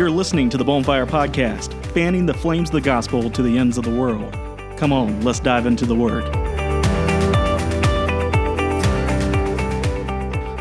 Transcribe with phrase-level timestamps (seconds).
[0.00, 3.76] You're listening to the Bonfire Podcast, fanning the flames of the gospel to the ends
[3.76, 4.32] of the world.
[4.78, 6.39] Come on, let's dive into the Word.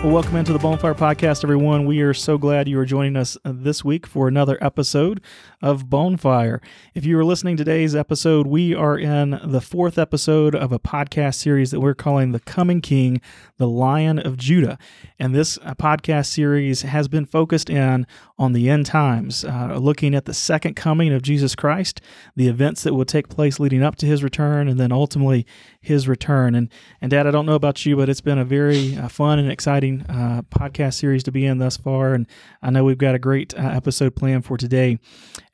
[0.02, 1.86] Well, welcome into the Bonfire Podcast, everyone.
[1.86, 5.20] We are so glad you are joining us this week for another episode
[5.62, 6.62] of Bonfire.
[6.96, 10.80] If you are listening to today's episode, we are in the fourth episode of a
[10.80, 13.20] podcast series that we're calling The Coming King,
[13.58, 14.78] the Lion of Judah.
[15.20, 18.08] And this uh, podcast series has been focused in
[18.38, 22.00] on the end times, uh, looking at the second coming of Jesus Christ,
[22.38, 25.46] the events that will take place leading up to his return, and then ultimately
[25.82, 26.56] his return.
[26.56, 26.70] And,
[27.02, 29.52] and Dad, I don't know about you, but it's been a very uh, fun and
[29.52, 32.14] exciting uh, podcast series to be in thus far.
[32.14, 32.28] And
[32.62, 35.00] I know we've got a great uh, episode planned for today.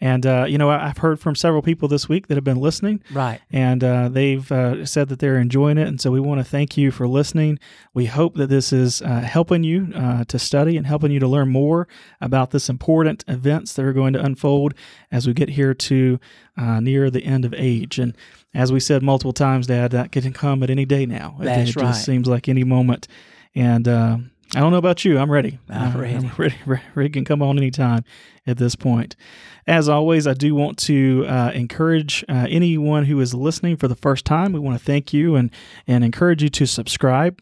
[0.01, 3.01] And, uh, you know, I've heard from several people this week that have been listening.
[3.11, 3.39] Right.
[3.51, 5.87] And uh, they've uh, said that they're enjoying it.
[5.87, 7.59] And so we want to thank you for listening.
[7.93, 11.27] We hope that this is uh, helping you uh, to study and helping you to
[11.27, 11.87] learn more
[12.19, 14.73] about this important events that are going to unfold
[15.11, 16.19] as we get here to
[16.57, 17.99] uh, near the end of age.
[17.99, 18.15] And
[18.53, 21.37] as we said multiple times, Dad, that can come at any day now.
[21.39, 21.87] That's it right.
[21.87, 23.07] just seems like any moment.
[23.55, 24.17] And uh,
[24.55, 25.17] I don't know about you.
[25.17, 25.59] I'm ready.
[25.69, 26.13] I'm Uh, ready.
[26.15, 26.55] I'm ready.
[26.93, 28.03] Ready can come on anytime
[28.45, 29.15] at this point.
[29.67, 33.95] As always, I do want to uh, encourage uh, anyone who is listening for the
[33.95, 34.53] first time.
[34.53, 35.49] We want to thank you and
[35.87, 37.41] and encourage you to subscribe.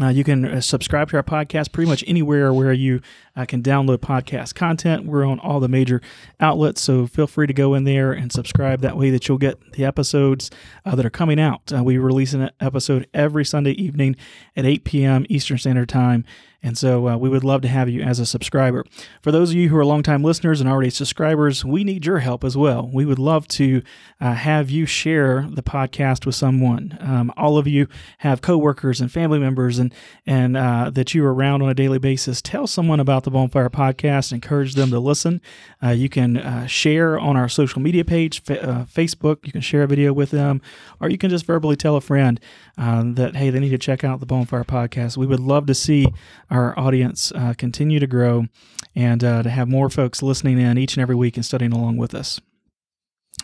[0.00, 3.00] Uh, you can uh, subscribe to our podcast pretty much anywhere where you
[3.34, 5.06] uh, can download podcast content.
[5.06, 6.00] We're on all the major
[6.38, 8.80] outlets, so feel free to go in there and subscribe.
[8.80, 10.50] That way, that you'll get the episodes
[10.84, 11.72] uh, that are coming out.
[11.72, 14.14] Uh, we release an episode every Sunday evening
[14.56, 15.26] at 8 p.m.
[15.28, 16.24] Eastern Standard Time,
[16.60, 18.84] and so uh, we would love to have you as a subscriber.
[19.22, 22.42] For those of you who are longtime listeners and already subscribers, we need your help
[22.42, 22.90] as well.
[22.92, 23.82] We would love to
[24.20, 26.98] uh, have you share the podcast with someone.
[27.00, 27.86] Um, all of you
[28.18, 29.94] have coworkers and family members, and
[30.26, 32.42] and uh, that you are around on a daily basis.
[32.42, 34.32] Tell someone about the Bonfire Podcast.
[34.32, 35.40] Encourage them to listen.
[35.80, 39.46] Uh, you can uh, share on our social media page, fa- uh, Facebook.
[39.46, 40.60] You can share a video with them,
[41.00, 42.40] or you can just verbally tell a friend
[42.76, 45.16] that hey, they need to check out the Bonfire Podcast.
[45.16, 46.08] We would love to see
[46.50, 48.46] our audience uh, continue to grow
[48.94, 51.96] and uh, to have more folks listening in each and every week and studying along
[51.96, 52.40] with us.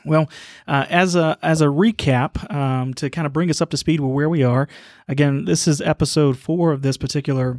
[0.05, 0.29] Well,
[0.67, 4.01] uh, as a as a recap um, to kind of bring us up to speed
[4.01, 4.69] with where we are,
[5.09, 7.59] again, this is episode four of this particular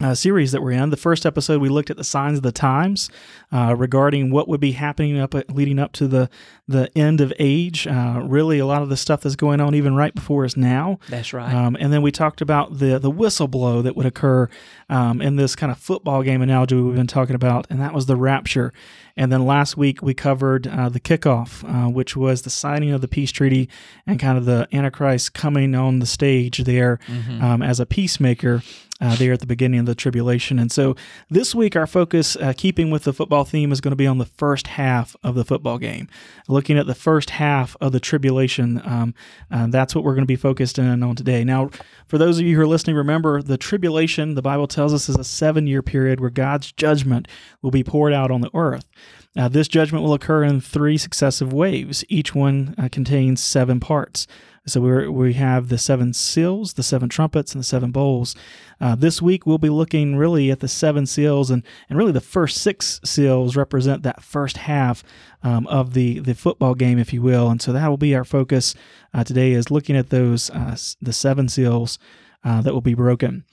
[0.00, 0.90] uh, series that we're in.
[0.90, 3.08] The first episode, we looked at the signs of the times
[3.50, 6.28] uh, regarding what would be happening up leading up to the
[6.68, 7.86] the end of age.
[7.86, 10.98] Uh, really, a lot of the stuff that's going on even right before us now.
[11.08, 11.52] That's right.
[11.52, 14.48] Um, and then we talked about the the whistle blow that would occur
[14.90, 18.06] um, in this kind of football game analogy we've been talking about, and that was
[18.06, 18.72] the rapture.
[19.16, 23.00] And then last week we covered uh, the kickoff, uh, which was the signing of
[23.00, 23.68] the peace treaty
[24.06, 26.98] and kind of the Antichrist coming on the stage there
[27.40, 28.62] um, as a peacemaker.
[28.98, 30.58] Uh, there at the beginning of the tribulation.
[30.58, 30.96] And so
[31.28, 34.16] this week, our focus, uh, keeping with the football theme, is going to be on
[34.16, 36.08] the first half of the football game.
[36.48, 39.14] Looking at the first half of the tribulation, um,
[39.50, 41.44] uh, that's what we're going to be focused in on today.
[41.44, 41.68] Now,
[42.06, 45.16] for those of you who are listening, remember the tribulation, the Bible tells us, is
[45.16, 47.28] a seven year period where God's judgment
[47.60, 48.88] will be poured out on the earth.
[49.36, 52.02] Uh, this judgment will occur in three successive waves.
[52.08, 54.26] Each one uh, contains seven parts.
[54.68, 58.34] So we we have the seven seals, the seven trumpets, and the seven bowls.
[58.80, 62.20] Uh, this week we'll be looking really at the seven seals, and, and really the
[62.20, 65.04] first six seals represent that first half
[65.44, 67.48] um, of the the football game, if you will.
[67.48, 68.74] And so that will be our focus
[69.14, 71.98] uh, today is looking at those uh, the seven seals
[72.44, 73.44] uh, that will be broken.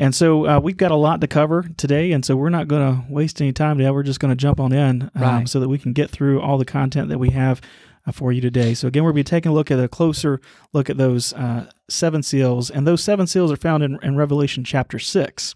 [0.00, 2.82] And so uh, we've got a lot to cover today, and so we're not going
[3.04, 3.90] to waste any time today.
[3.90, 5.48] We're just going to jump on in um, Right.
[5.48, 7.60] so that we can get through all the content that we have
[8.12, 8.74] for you today.
[8.74, 10.40] So again, we'll be taking a look at a closer
[10.72, 14.64] look at those uh, seven seals, and those seven seals are found in, in Revelation
[14.64, 15.54] chapter six,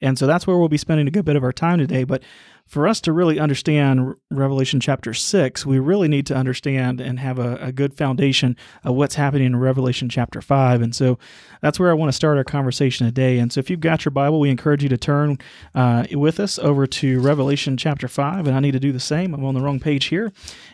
[0.00, 2.04] and so that's where we'll be spending a good bit of our time today.
[2.04, 2.22] But
[2.66, 7.38] for us to really understand Revelation chapter 6, we really need to understand and have
[7.38, 10.80] a, a good foundation of what's happening in Revelation chapter 5.
[10.80, 11.18] And so
[11.60, 13.38] that's where I want to start our conversation today.
[13.38, 15.38] And so if you've got your Bible, we encourage you to turn
[15.74, 18.46] uh, with us over to Revelation chapter 5.
[18.46, 19.34] And I need to do the same.
[19.34, 20.32] I'm on the wrong page here.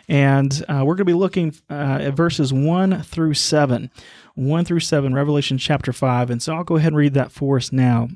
[0.08, 3.90] And uh, we're going to be looking uh, at verses 1 through 7.
[4.34, 6.30] 1 through 7, Revelation chapter 5.
[6.30, 8.08] And so I'll go ahead and read that for us now.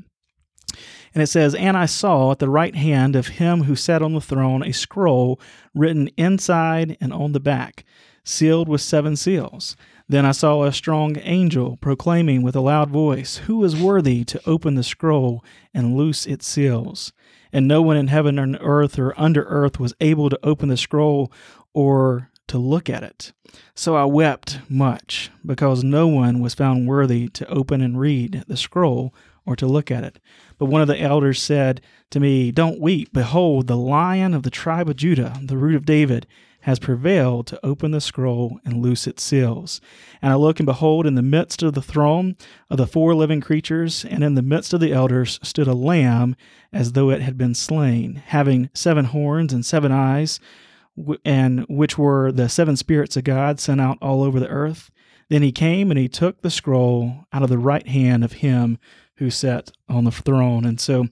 [1.14, 4.14] And it says, And I saw at the right hand of him who sat on
[4.14, 5.40] the throne a scroll
[5.74, 7.84] written inside and on the back,
[8.24, 9.76] sealed with seven seals.
[10.08, 14.40] Then I saw a strong angel proclaiming with a loud voice, Who is worthy to
[14.46, 17.12] open the scroll and loose its seals?
[17.52, 20.76] And no one in heaven or earth or under earth was able to open the
[20.76, 21.30] scroll
[21.74, 23.32] or to look at it.
[23.74, 28.56] So I wept much, because no one was found worthy to open and read the
[28.56, 29.14] scroll
[29.46, 30.18] or to look at it.
[30.58, 31.80] But one of the elders said
[32.10, 33.12] to me, Don't weep.
[33.12, 36.26] Behold, the lion of the tribe of Judah, the root of David,
[36.62, 39.80] has prevailed to open the scroll and loose its seals.
[40.20, 42.36] And I look and behold, in the midst of the throne
[42.70, 46.36] of the four living creatures, and in the midst of the elders, stood a lamb
[46.72, 50.38] as though it had been slain, having seven horns and seven eyes,
[51.24, 54.90] and which were the seven spirits of God sent out all over the earth.
[55.30, 58.78] Then he came and he took the scroll out of the right hand of him
[59.22, 60.64] who sat on the throne.
[60.64, 61.06] And so,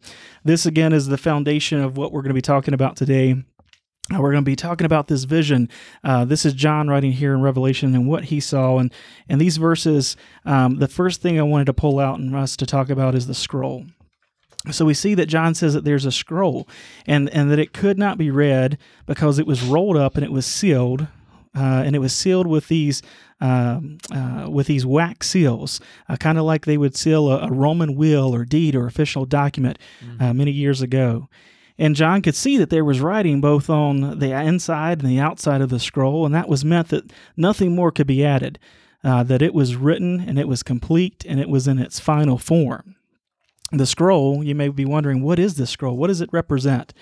[0.45, 3.37] this again is the foundation of what we're going to be talking about today.
[4.13, 5.69] Uh, we're going to be talking about this vision.
[6.03, 8.79] Uh, this is John writing here in Revelation and what he saw.
[8.79, 8.93] And,
[9.29, 12.67] and these verses, um, the first thing I wanted to pull out and us to
[12.67, 13.87] talk about is the scroll.
[14.73, 16.69] So we see that John says that there's a scroll
[17.07, 20.33] and, and that it could not be read because it was rolled up and it
[20.33, 21.07] was sealed.
[21.55, 23.03] Uh, and it was sealed with these
[23.41, 23.81] uh,
[24.13, 27.97] uh, with these wax seals, uh, kind of like they would seal a, a, Roman
[27.97, 30.37] will or deed or official document mm-hmm.
[30.37, 31.29] many years ago.
[31.79, 35.63] And John could see that there was writing both on the inside and the outside
[35.63, 38.59] of the scroll, and that was meant that nothing more could be added,
[39.03, 42.37] uh, that it was written and it was complete and it was in its final
[42.37, 42.97] form.
[43.73, 45.97] The scroll, you may be wondering, what is this scroll?
[45.97, 46.93] What does it represent?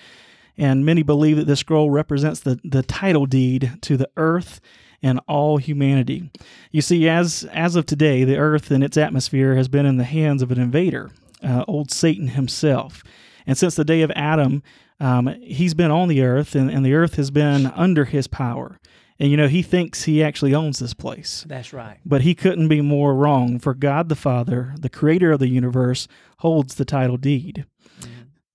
[0.59, 4.59] And many believe that this scroll represents the, the title deed to the earth
[5.01, 6.29] and all humanity.
[6.71, 10.03] You see, as as of today, the earth and its atmosphere has been in the
[10.03, 11.11] hands of an invader,
[11.41, 13.03] uh, old Satan himself.
[13.47, 14.61] And since the day of Adam,
[14.99, 18.81] um, he's been on the earth, and, and the earth has been under his power.
[19.17, 21.45] And you know, he thinks he actually owns this place.
[21.47, 21.99] That's right.
[22.05, 26.09] But he couldn't be more wrong, for God the Father, the creator of the universe,
[26.39, 27.65] holds the title deed.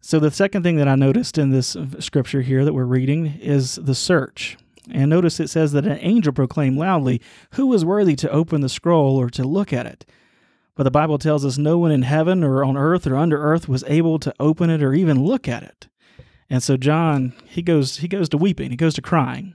[0.07, 3.77] So, the second thing that I noticed in this scripture here that we're reading is
[3.77, 4.59] the search.
[4.91, 7.23] And notice it says that an angel proclaimed loudly,
[7.53, 10.05] Who is worthy to open the scroll or to look at it?
[10.75, 13.67] But the Bible tells us no one in heaven or on earth or under earth
[13.67, 15.89] was able to open it or even look at it.
[16.51, 19.55] And so John, he goes he goes to weeping, he goes to crying.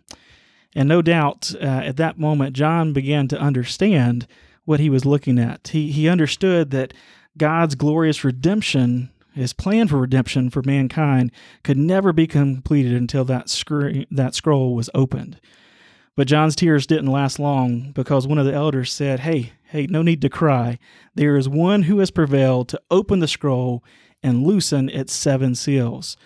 [0.75, 4.25] And no doubt uh, at that moment John began to understand
[4.65, 5.67] what he was looking at.
[5.67, 6.95] He he understood that
[7.37, 11.31] God's glorious redemption, his plan for redemption for mankind
[11.63, 15.39] could never be completed until that screen, that scroll was opened.
[16.15, 20.01] But John's tears didn't last long because one of the elders said, Hey, hey, no
[20.01, 20.77] need to cry.
[21.15, 23.83] There is one who has prevailed to open the scroll
[24.21, 26.17] and loosen its seven seals.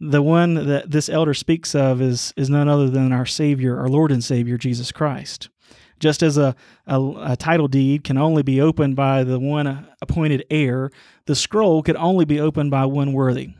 [0.00, 3.88] The one that this elder speaks of is, is none other than our Savior, our
[3.88, 5.48] Lord and Savior, Jesus Christ.
[5.98, 6.54] Just as a,
[6.86, 10.90] a, a title deed can only be opened by the one appointed heir,
[11.26, 13.50] the scroll could only be opened by one worthy.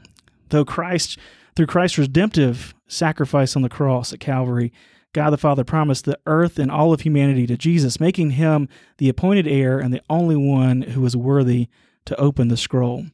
[0.50, 1.18] Though Christ,
[1.54, 4.72] through Christ's redemptive sacrifice on the cross at Calvary,
[5.12, 8.68] God the Father promised the earth and all of humanity to Jesus, making him
[8.98, 11.68] the appointed heir and the only one who was worthy
[12.04, 13.06] to open the scroll.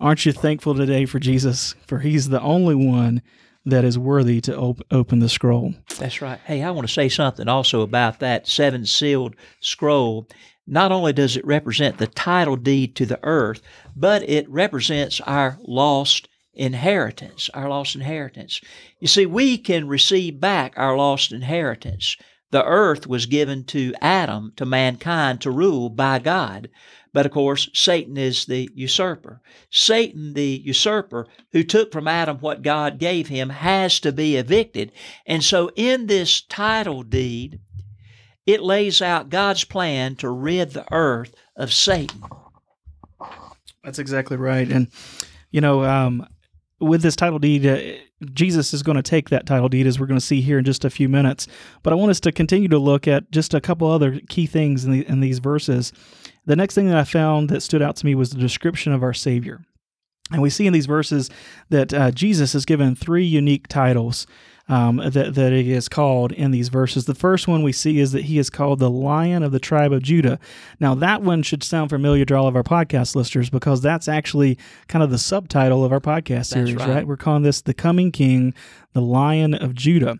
[0.00, 1.74] Aren't you thankful today for Jesus?
[1.86, 3.20] For he's the only one
[3.64, 5.74] that is worthy to op- open the scroll.
[5.98, 6.38] That's right.
[6.44, 10.28] Hey, I want to say something also about that seven sealed scroll.
[10.66, 13.60] Not only does it represent the title deed to the earth,
[13.94, 18.60] but it represents our lost inheritance, our lost inheritance.
[19.00, 22.16] You see, we can receive back our lost inheritance.
[22.50, 26.70] The earth was given to Adam, to mankind, to rule by God.
[27.14, 29.40] But of course, Satan is the usurper.
[29.70, 34.90] Satan, the usurper, who took from Adam what God gave him, has to be evicted.
[35.24, 37.60] And so, in this title deed,
[38.46, 42.20] it lays out God's plan to rid the earth of Satan.
[43.84, 44.68] That's exactly right.
[44.68, 44.88] And,
[45.52, 46.26] you know, um,
[46.80, 47.98] with this title deed, uh,
[48.32, 50.64] Jesus is going to take that title deed, as we're going to see here in
[50.64, 51.46] just a few minutes.
[51.82, 54.84] But I want us to continue to look at just a couple other key things
[54.84, 55.92] in, the, in these verses.
[56.46, 59.02] The next thing that I found that stood out to me was the description of
[59.02, 59.64] our Savior.
[60.30, 61.30] And we see in these verses
[61.68, 64.26] that uh, Jesus is given three unique titles
[64.68, 67.04] um, that, that he is called in these verses.
[67.04, 69.92] The first one we see is that he is called the Lion of the tribe
[69.92, 70.38] of Judah.
[70.80, 74.58] Now, that one should sound familiar to all of our podcast listeners because that's actually
[74.88, 76.88] kind of the subtitle of our podcast series, right.
[76.88, 77.06] right?
[77.06, 78.54] We're calling this The Coming King,
[78.92, 80.18] the Lion of Judah.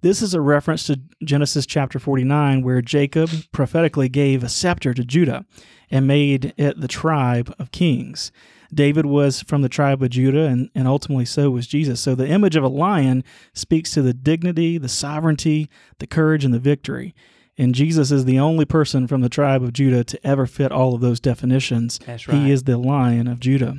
[0.00, 5.04] This is a reference to Genesis chapter 49, where Jacob prophetically gave a scepter to
[5.04, 5.44] Judah
[5.92, 8.32] and made it the tribe of kings.
[8.74, 12.00] David was from the tribe of Judah, and, and ultimately so was Jesus.
[12.00, 16.54] So the image of a lion speaks to the dignity, the sovereignty, the courage, and
[16.54, 17.14] the victory.
[17.58, 20.94] And Jesus is the only person from the tribe of Judah to ever fit all
[20.94, 22.00] of those definitions.
[22.06, 22.38] That's right.
[22.38, 23.76] He is the lion of Judah.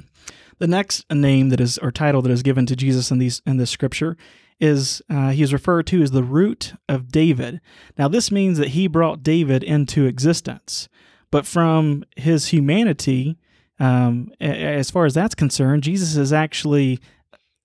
[0.60, 3.58] The next name that is or title that is given to Jesus in these in
[3.58, 4.16] this scripture
[4.60, 7.60] is uh, he is referred to as the root of David.
[7.98, 10.88] Now this means that he brought David into existence,
[11.32, 13.38] but from his humanity,
[13.80, 17.00] um, as far as that's concerned, Jesus is actually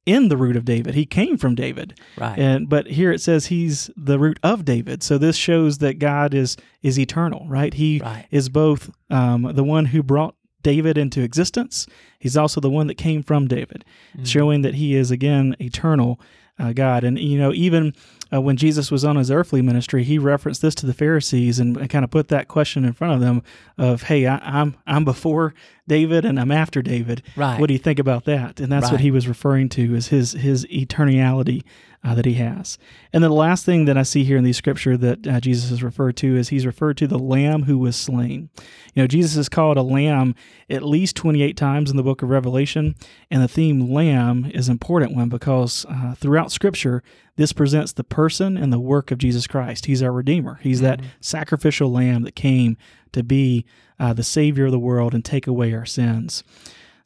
[0.07, 0.95] in the root of David.
[0.95, 1.99] He came from David.
[2.17, 2.39] Right.
[2.39, 5.03] And but here it says he's the root of David.
[5.03, 7.75] So this shows that God is is eternal, right?
[7.75, 8.27] He Right.
[8.31, 11.87] is both um, the one who brought David into existence.
[12.19, 13.85] He's also the one that came from David,
[14.15, 14.25] Mm-hmm.
[14.25, 16.19] showing that he is again eternal
[16.59, 17.05] uh, God.
[17.05, 17.93] And you know, even
[18.33, 21.77] uh, when Jesus was on his earthly ministry, he referenced this to the Pharisees and,
[21.77, 23.43] and kind of put that question in front of them
[23.77, 25.55] of, "Hey, I, I'm I'm before
[25.87, 27.23] David and I'm after David.
[27.37, 27.59] Right.
[27.59, 30.33] What do you think about that?" And that's what he was referring to is his
[30.33, 31.65] his eternality
[32.05, 32.79] uh, that he has.
[33.13, 35.71] And then the last thing that I see here in the scripture that uh, Jesus
[35.71, 38.51] is referred to is he's referred to the Lamb who was slain.
[38.95, 40.35] You know, Jesus is called a lamb
[40.71, 42.95] at least 28 times in the book of Revelation,
[43.31, 47.03] and the theme lamb is an important one because uh, throughout scripture,
[47.39, 49.87] this presents the person and the work of Jesus Christ.
[49.87, 52.77] He's our Redeemer, He's that sacrificial lamb that came
[53.13, 53.65] to be
[53.99, 56.43] uh, the Savior of the world and take away our sins.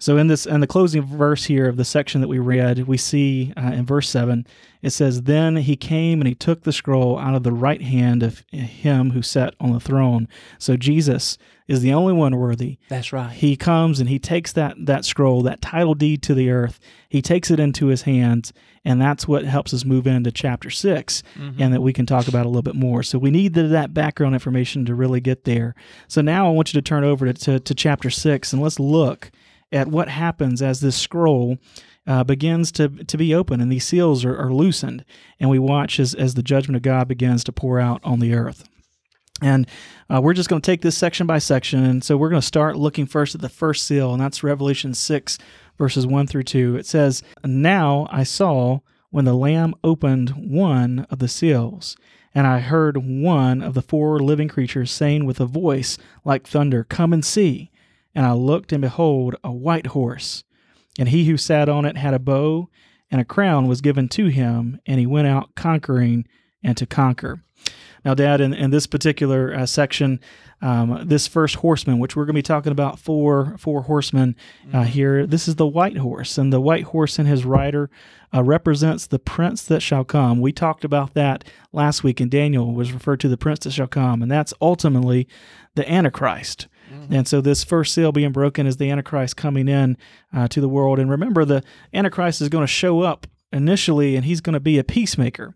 [0.03, 2.97] So in this in the closing verse here of the section that we read, we
[2.97, 4.49] see uh, in verse seven
[4.83, 8.25] it says, "Then he came and he took the scroll out of the right hand
[8.25, 10.27] of him who sat on the throne."
[10.59, 12.79] So Jesus is the only one worthy.
[12.89, 13.31] That's right.
[13.31, 16.81] He comes and he takes that that scroll, that title deed to the earth.
[17.09, 18.53] He takes it into his hands,
[18.85, 21.23] and that's what helps us move into chapter 6
[21.61, 23.05] and that we can talk about a little bit more.
[23.05, 25.77] So we need the, that background information to really get there.
[26.09, 28.81] So now I want you to turn over to, to, to chapter six and let's
[28.81, 29.31] look
[29.73, 31.59] at what happens as this scroll
[32.07, 35.05] uh, begins to, to be open and these seals are, are loosened,
[35.39, 38.35] and we watch as, as the judgment of God begins to pour out on the
[38.35, 38.69] earth.
[39.41, 39.67] And
[40.09, 41.85] uh, we're just going to take this section by section.
[41.85, 44.95] And so we're going to start looking first at the first seal, and that's Revelation
[44.95, 45.39] 6,
[45.77, 46.77] verses 1 through 2.
[46.77, 51.97] It says, Now I saw when the Lamb opened one of the seals,
[52.35, 56.85] and I heard one of the four living creatures saying with a voice like thunder,
[56.85, 57.71] Come and see.
[58.15, 60.45] And I looked, and behold, a white horse.
[60.99, 62.69] And he who sat on it had a bow,
[63.11, 66.27] and a crown was given to him, and he went out conquering
[66.63, 67.43] and to conquer.
[68.05, 70.19] Now, Dad, in, in this particular uh, section,
[70.61, 74.35] um, this first horseman, which we're going to be talking about four four horsemen
[74.73, 77.91] uh, here, this is the white horse, and the white horse and his rider
[78.35, 80.41] uh, represents the prince that shall come.
[80.41, 83.87] We talked about that last week, and Daniel was referred to the prince that shall
[83.87, 85.29] come, and that's ultimately
[85.77, 86.67] the Antichrist.
[87.11, 89.97] And so this first seal being broken is the Antichrist coming in
[90.33, 90.99] uh, to the world.
[90.99, 94.79] And remember, the Antichrist is going to show up initially, and he's going to be
[94.79, 95.55] a peacemaker.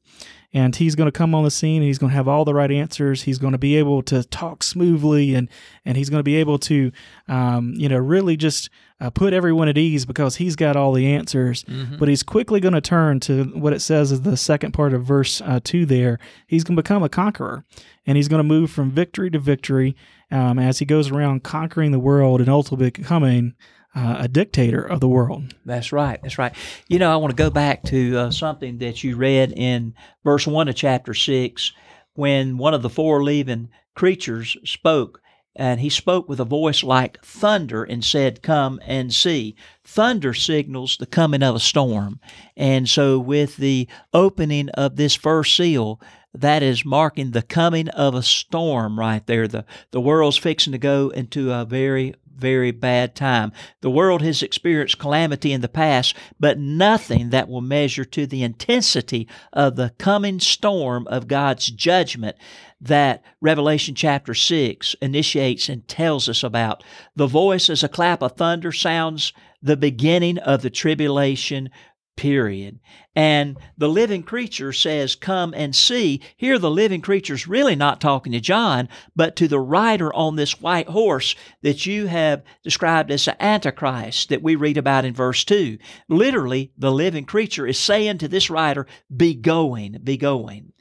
[0.52, 2.55] And he's going to come on the scene, and he's going to have all the
[2.55, 3.23] right answers.
[3.25, 5.50] He's going to be able to talk smoothly, and
[5.85, 6.93] and he's going to be able to,
[7.28, 11.12] um, you know, really just uh, put everyone at ease because he's got all the
[11.12, 11.64] answers.
[11.99, 15.05] But he's quickly going to turn to what it says is the second part of
[15.05, 15.85] verse uh, two.
[15.85, 17.64] There, he's going to become a conqueror,
[18.07, 19.95] and he's going to move from victory to victory
[20.30, 23.54] um, as he goes around conquering the world and ultimately becoming
[23.95, 25.54] uh, a dictator of the world.
[25.64, 26.21] That's right.
[26.23, 26.54] That's right.
[26.88, 30.47] You know, I want to go back to uh, something that you read in verse
[30.47, 31.73] 1 of chapter 6
[32.14, 35.23] when one of the four living creatures spoke.
[35.59, 39.56] And he spoke with a voice like thunder and said, Come and see.
[39.83, 42.21] Thunder signals the coming of a storm.
[42.59, 45.99] And so, with the opening of this first seal,
[46.40, 49.49] that is marking the coming of a storm right there.
[49.49, 53.52] The, the world's fixing to go into a very, very bad time.
[53.81, 58.43] The world has experienced calamity in the past, but nothing that will measure to the
[58.43, 62.37] intensity of the coming storm of God's judgment
[62.81, 66.85] that Revelation chapter 6 initiates and tells us about.
[67.14, 71.71] The voice as a clap of thunder sounds the beginning of the tribulation
[72.16, 72.80] period.
[73.14, 76.20] And the living creature says, Come and see.
[76.37, 80.61] Here, the living creature's really not talking to John, but to the rider on this
[80.61, 85.44] white horse that you have described as the Antichrist that we read about in verse
[85.44, 85.78] 2.
[86.08, 90.73] Literally, the living creature is saying to this rider, Be going, be going.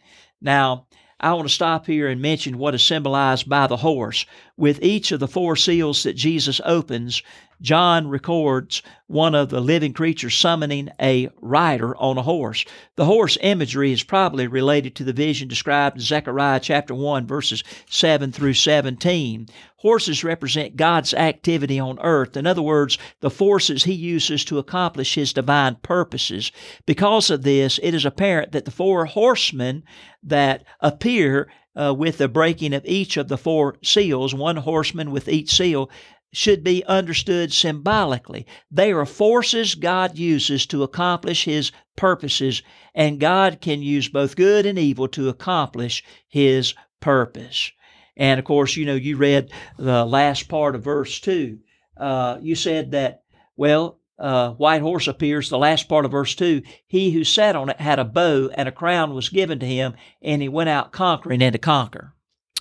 [0.41, 0.87] Now,
[1.19, 4.25] I want to stop here and mention what is symbolized by the horse.
[4.57, 7.23] With each of the four seals that Jesus opens,
[7.61, 12.65] John records one of the living creatures summoning a rider on a horse.
[12.95, 17.63] The horse imagery is probably related to the vision described in Zechariah chapter 1, verses
[17.89, 19.47] 7 through 17.
[19.77, 22.35] Horses represent God's activity on earth.
[22.35, 26.51] In other words, the forces he uses to accomplish his divine purposes.
[26.85, 29.83] Because of this, it is apparent that the four horsemen
[30.23, 35.27] that appear uh, with the breaking of each of the four seals, one horseman with
[35.27, 35.89] each seal,
[36.35, 38.45] should be understood symbolically.
[38.69, 42.61] They are forces God uses to accomplish His purposes,
[42.93, 47.71] and God can use both good and evil to accomplish His purpose.
[48.17, 51.59] And of course, you know, you read the last part of verse 2
[51.97, 53.23] uh, you said that,
[53.55, 57.69] well, uh, white horse appears, the last part of verse 2 He who sat on
[57.69, 60.91] it had a bow, and a crown was given to him, and he went out
[60.91, 62.13] conquering and to conquer.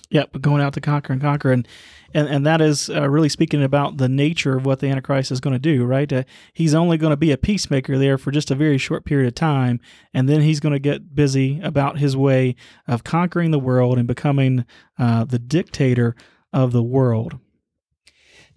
[0.09, 1.67] Yep, but going out to conquer and conquer, and
[2.15, 5.41] and and that is uh, really speaking about the nature of what the Antichrist is
[5.41, 5.85] going to do.
[5.85, 9.05] Right, uh, he's only going to be a peacemaker there for just a very short
[9.05, 9.79] period of time,
[10.13, 12.55] and then he's going to get busy about his way
[12.87, 14.65] of conquering the world and becoming
[14.97, 16.15] uh, the dictator
[16.53, 17.37] of the world.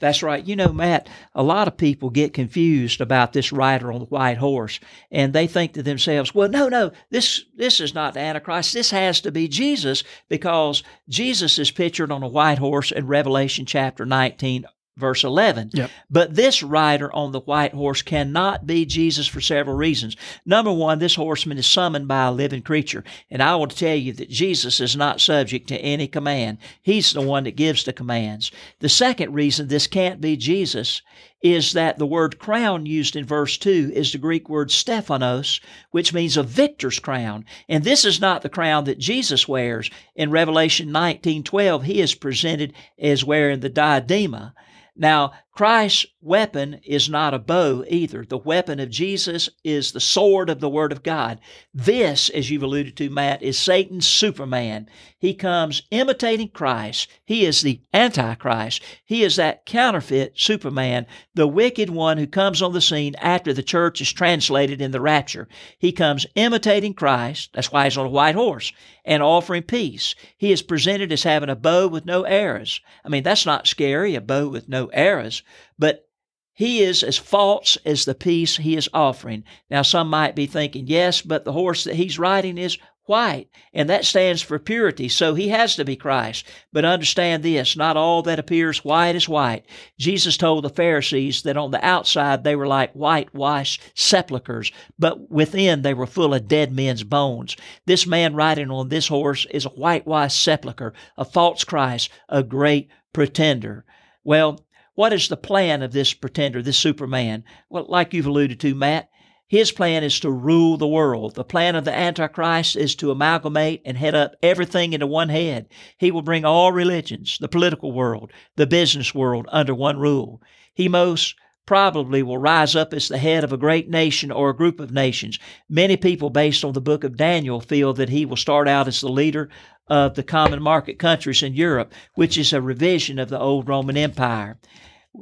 [0.01, 0.47] That's right.
[0.47, 4.39] You know, Matt, a lot of people get confused about this rider on the white
[4.39, 4.79] horse,
[5.11, 8.75] and they think to themselves, well, no, no, this, this is not the Antichrist.
[8.75, 13.67] This has to be Jesus because Jesus is pictured on a white horse in Revelation
[13.67, 14.67] chapter 19
[14.99, 15.71] verse 11.
[15.73, 15.91] Yep.
[16.11, 20.17] But this rider on the white horse cannot be Jesus for several reasons.
[20.45, 23.05] Number one, this horseman is summoned by a living creature.
[23.31, 26.59] And I will tell you that Jesus is not subject to any command.
[26.83, 28.51] He's the one that gives the commands.
[28.81, 31.03] The second reason this can't be Jesus
[31.41, 35.61] is that the word crown used in verse 2 is the Greek word stephanos,
[35.93, 37.45] which means a victor's crown.
[37.69, 39.89] And this is not the crown that Jesus wears.
[40.17, 44.53] In Revelation 19:12, he is presented as wearing the diadema.
[44.99, 48.25] Now, Christ's weapon is not a bow either.
[48.25, 51.41] The weapon of Jesus is the sword of the Word of God.
[51.75, 54.89] This, as you've alluded to, Matt, is Satan's Superman.
[55.19, 57.09] He comes imitating Christ.
[57.25, 58.81] He is the Antichrist.
[59.05, 63.65] He is that counterfeit Superman, the wicked one who comes on the scene after the
[63.65, 65.49] church is translated in the rapture.
[65.77, 67.51] He comes imitating Christ.
[67.53, 68.73] That's why he's on a white horse
[69.05, 70.15] and offering peace.
[70.37, 72.81] He is presented as having a bow with no arrows.
[73.05, 75.43] I mean, that's not scary, a bow with no arrows.
[75.79, 76.09] But
[76.53, 79.45] he is as false as the peace he is offering.
[79.71, 82.79] Now, some might be thinking, yes, but the horse that he's riding is
[83.09, 86.45] white, and that stands for purity, so he has to be Christ.
[86.73, 89.65] But understand this not all that appears white is white.
[89.99, 95.83] Jesus told the Pharisees that on the outside they were like whitewashed sepulchres, but within
[95.83, 97.57] they were full of dead men's bones.
[97.87, 102.89] This man riding on this horse is a whitewashed sepulchre, a false Christ, a great
[103.13, 103.85] pretender.
[104.23, 104.61] Well,
[104.99, 107.45] what is the plan of this pretender, this Superman?
[107.71, 109.09] Well, like you've alluded to, Matt,
[109.47, 111.37] his plan is to rule the world.
[111.37, 115.69] The plan of the Antichrist is to amalgamate and head up everything into one head.
[115.99, 120.43] He will bring all religions, the political world, the business world under one rule.
[120.75, 121.37] He most
[121.69, 124.91] probably will rise up as the head of a great nation or a group of
[124.91, 125.39] nations.
[125.69, 129.03] Many people, based on the book of Daniel, feel that he will start out as
[129.03, 129.51] the leader
[129.87, 133.99] of the common market countries in Europe, which is a revision of the old Roman
[133.99, 134.57] Empire.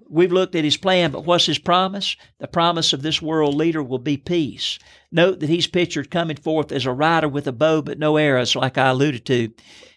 [0.08, 2.14] We've looked at his plan, but what's his promise?
[2.38, 4.78] The promise of this world leader will be peace.
[5.10, 8.54] Note that he's pictured coming forth as a rider with a bow but no arrows,
[8.54, 9.52] like I alluded to.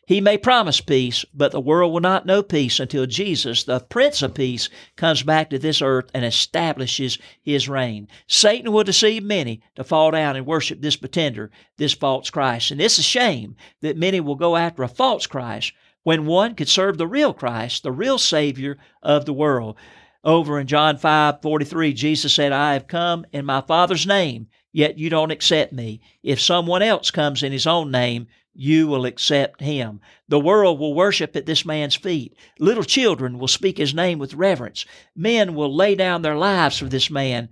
[0.09, 4.23] He may promise peace, but the world will not know peace until Jesus, the Prince
[4.23, 8.07] of Peace, comes back to this earth and establishes his reign.
[8.25, 12.71] Satan will deceive many to fall down and worship this pretender, this false Christ.
[12.71, 16.69] And it's a shame that many will go after a false Christ when one could
[16.69, 19.77] serve the real Christ, the real Savior of the world.
[20.23, 24.97] Over in John 5 43, Jesus said, I have come in my Father's name, yet
[24.97, 26.01] you don't accept me.
[26.23, 30.01] If someone else comes in his own name, you will accept him.
[30.27, 32.35] The world will worship at this man's feet.
[32.59, 34.85] Little children will speak his name with reverence.
[35.15, 37.49] Men will lay down their lives for this man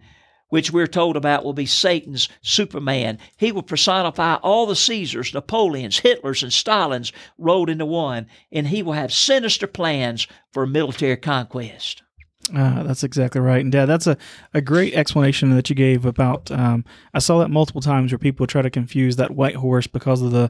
[0.49, 3.19] which we're told about will be Satan's Superman.
[3.37, 8.83] He will personify all the Caesars, Napoleons, Hitlers, and Stalins rolled into one, and he
[8.83, 12.03] will have sinister plans for military conquest.
[12.55, 13.61] Uh, that's exactly right.
[13.61, 14.17] And Dad, that's a,
[14.53, 16.49] a great explanation that you gave about.
[16.49, 20.21] Um, I saw that multiple times where people try to confuse that white horse because
[20.21, 20.49] of the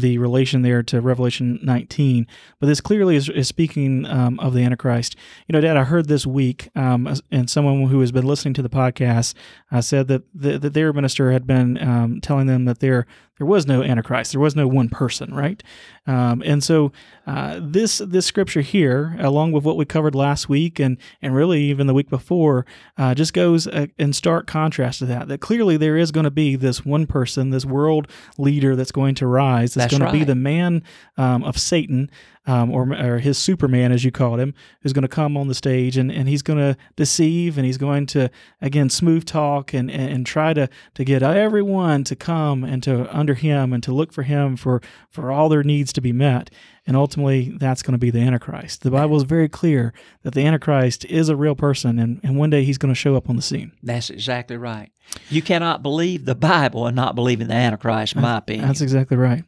[0.00, 2.26] the relation there to Revelation 19.
[2.60, 5.16] But this clearly is, is speaking um, of the Antichrist.
[5.46, 8.62] You know, Dad, I heard this week, um, and someone who has been listening to
[8.62, 9.34] the podcast
[9.70, 13.06] uh, said that, the, that their minister had been um, telling them that there
[13.38, 15.62] there was no Antichrist, there was no one person, right?
[16.06, 16.92] Um, and so
[17.26, 21.62] uh, this this scripture here, along with what we covered last week and and really
[21.62, 25.28] even the week before, uh, just goes uh, in stark contrast to that.
[25.28, 28.08] That clearly there is going to be this one person, this world
[28.38, 30.82] leader that's going to rise that's going to be the man
[31.16, 32.10] um, of Satan,
[32.48, 35.54] um, or, or his Superman, as you called him, who's going to come on the
[35.54, 38.30] stage and, and he's going to deceive and he's going to,
[38.62, 43.14] again, smooth talk and, and, and try to, to get everyone to come and to
[43.14, 44.80] under him and to look for him for,
[45.10, 46.48] for all their needs to be met.
[46.86, 48.80] And ultimately, that's going to be the Antichrist.
[48.80, 52.48] The Bible is very clear that the Antichrist is a real person and, and one
[52.48, 53.72] day he's going to show up on the scene.
[53.82, 54.90] That's exactly right.
[55.28, 58.66] You cannot believe the Bible and not believe in the Antichrist, in my opinion.
[58.66, 59.44] That's exactly right.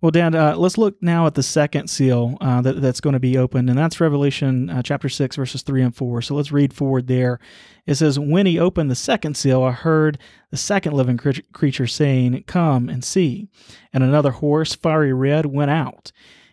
[0.00, 3.20] Well, Dad, uh, let's look now at the second seal uh, that, that's going to
[3.20, 6.22] be opened, and that's Revelation uh, chapter 6, verses 3 and 4.
[6.22, 7.40] So let's read forward there.
[7.84, 10.18] It says, When he opened the second seal, I heard
[10.52, 13.48] the second living cre- creature saying, Come and see.
[13.92, 16.12] And another horse, fiery red, went out,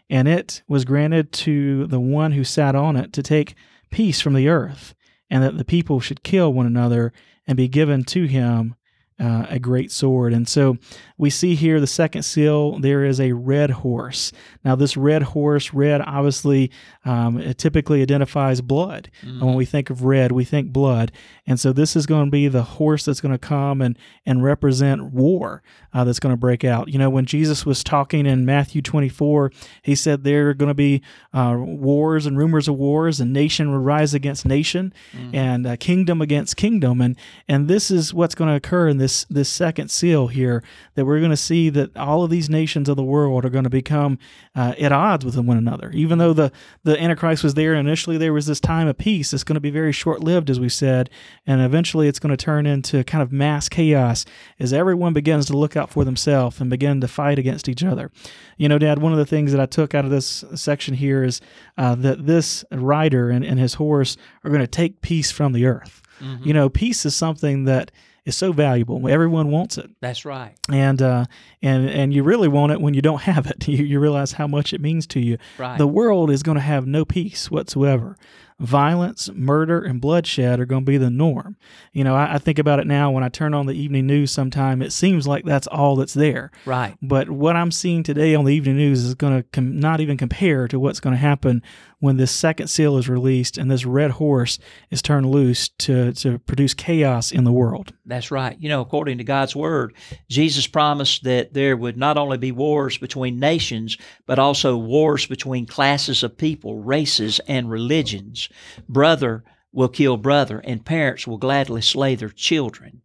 [0.09, 3.53] and it was granted to the one who sat on it to take
[3.91, 4.95] peace from the earth,
[5.29, 7.13] and that the people should kill one another
[7.45, 8.73] and be given to him
[9.19, 10.33] uh, a great sword.
[10.33, 10.77] And so
[11.17, 14.31] we see here the second seal, there is a red horse.
[14.63, 16.71] Now, this red horse, red obviously
[17.05, 19.09] um, it typically identifies blood.
[19.23, 19.29] Mm.
[19.29, 21.11] And when we think of red, we think blood.
[21.47, 24.43] And so this is going to be the horse that's going to come and, and
[24.43, 25.63] represent war
[25.95, 26.89] uh, that's going to break out.
[26.89, 29.49] You know, when Jesus was talking in Matthew 24,
[29.81, 31.01] he said there are going to be
[31.33, 35.33] uh, wars and rumors of wars, and nation will rise against nation, mm.
[35.33, 36.99] and uh, kingdom against kingdom.
[36.99, 37.15] And,
[37.47, 40.61] and this is what's going to occur in this, this second seal here
[40.95, 43.63] that we're going to see that all of these nations of the world are going
[43.63, 44.19] to become
[44.53, 45.91] uh, at odds with one another.
[45.91, 46.51] Even though the,
[46.83, 49.33] the Antichrist was there initially, there was this time of peace.
[49.33, 51.09] It's going to be very short lived, as we said,
[51.47, 54.25] and eventually it's going to turn into kind of mass chaos
[54.59, 58.11] as everyone begins to look out for themselves and begin to fight against each other.
[58.57, 61.23] You know, Dad, one of the things that I took out of this section here
[61.23, 61.41] is
[61.77, 65.65] uh, that this rider and, and his horse are going to take peace from the
[65.65, 66.01] earth.
[66.19, 66.47] Mm-hmm.
[66.47, 67.91] You know, peace is something that
[68.25, 69.07] is so valuable.
[69.07, 69.89] Everyone wants it.
[70.01, 70.55] That's right.
[70.71, 71.25] And uh,
[71.61, 73.67] and and you really want it when you don't have it.
[73.75, 75.37] You, you realize how much it means to you.
[75.57, 75.77] Right.
[75.77, 78.15] The world is going to have no peace whatsoever
[78.59, 81.57] violence, murder, and bloodshed are going to be the norm.
[81.91, 84.31] You know, I, I, think about it now when I turn on the evening news
[84.31, 86.51] sometime, it seems like that's all that's there.
[86.65, 86.95] Right.
[87.01, 90.17] But what I'm seeing today on the evening news is going to com- not even
[90.17, 91.61] compare to what's going to happen
[92.05, 94.59] when this second seal is released and this red horse
[94.91, 97.93] is turned loose to, to produce chaos in the world.
[98.05, 98.55] That's right.
[98.59, 99.95] You know, according to God's word,
[100.29, 105.65] Jesus promised that there would not only be wars between nations, but also wars between
[105.65, 108.49] classes of people, races, and religions.
[108.87, 113.01] Brother will kill brother, and parents will gladly slay their children.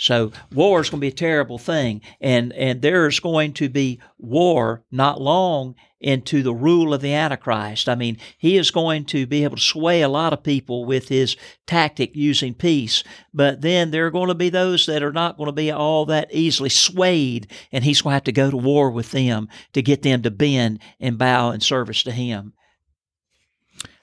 [0.00, 4.00] So war is going to be a terrible thing, and and there's going to be
[4.16, 7.88] war not long into the rule of the Antichrist.
[7.88, 11.08] I mean, he is going to be able to sway a lot of people with
[11.08, 11.36] his
[11.66, 15.48] tactic using peace, but then there are going to be those that are not going
[15.48, 18.90] to be all that easily swayed, and he's going to have to go to war
[18.90, 22.54] with them to get them to bend and bow in service to him.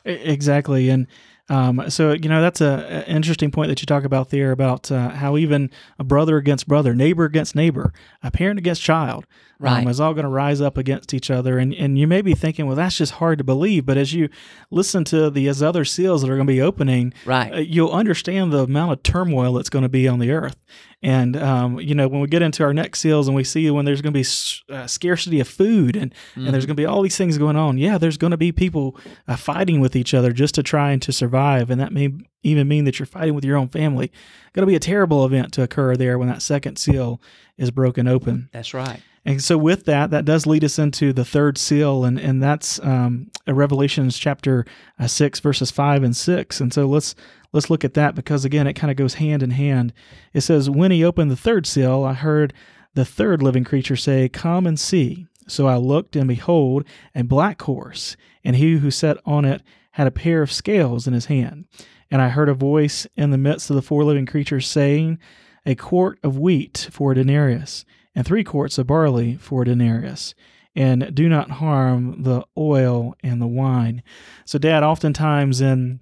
[0.05, 1.07] Exactly, and
[1.49, 4.91] um, so you know that's a, a, interesting point that you talk about there about
[4.91, 9.25] uh, how even a brother against brother, neighbor against neighbor, a parent against child,
[9.59, 9.83] right.
[9.83, 11.57] um, is all going to rise up against each other.
[11.57, 13.85] And and you may be thinking, well, that's just hard to believe.
[13.85, 14.29] But as you
[14.71, 18.51] listen to these other seals that are going to be opening, right, uh, you'll understand
[18.51, 20.57] the amount of turmoil that's going to be on the earth.
[21.03, 23.85] And um, you know, when we get into our next seals and we see when
[23.85, 26.45] there's going to be uh, scarcity of food and, mm-hmm.
[26.45, 26.69] and there's mm-hmm.
[26.69, 29.35] going to be all these things going on, yeah, there's going to be people uh,
[29.35, 32.11] fighting with each other just to try and to survive, and that may
[32.43, 34.11] even mean that you're fighting with your own family.
[34.53, 37.21] Going to be a terrible event to occur there when that second seal
[37.57, 38.49] is broken open.
[38.51, 39.01] That's right.
[39.27, 42.79] And so, with that, that does lead us into the third seal, and and that's
[42.79, 44.65] um, Revelations chapter
[44.97, 46.61] uh, six, verses five and six.
[46.61, 47.13] And so let's
[47.51, 49.93] let's look at that because again, it kind of goes hand in hand.
[50.33, 52.53] It says, When he opened the third seal, I heard
[52.93, 55.27] the third living creature say, Come and see.
[55.45, 59.61] So I looked, and behold, a black horse, and he who sat on it
[59.91, 61.65] had a pair of scales in his hand.
[62.09, 65.19] And I heard a voice in the midst of the four living creatures saying,
[65.65, 67.83] A quart of wheat for a denarius,
[68.17, 70.33] and three quarts of barley for a denarius
[70.75, 74.01] and do not harm the oil and the wine.
[74.43, 75.99] So, Dad, oftentimes in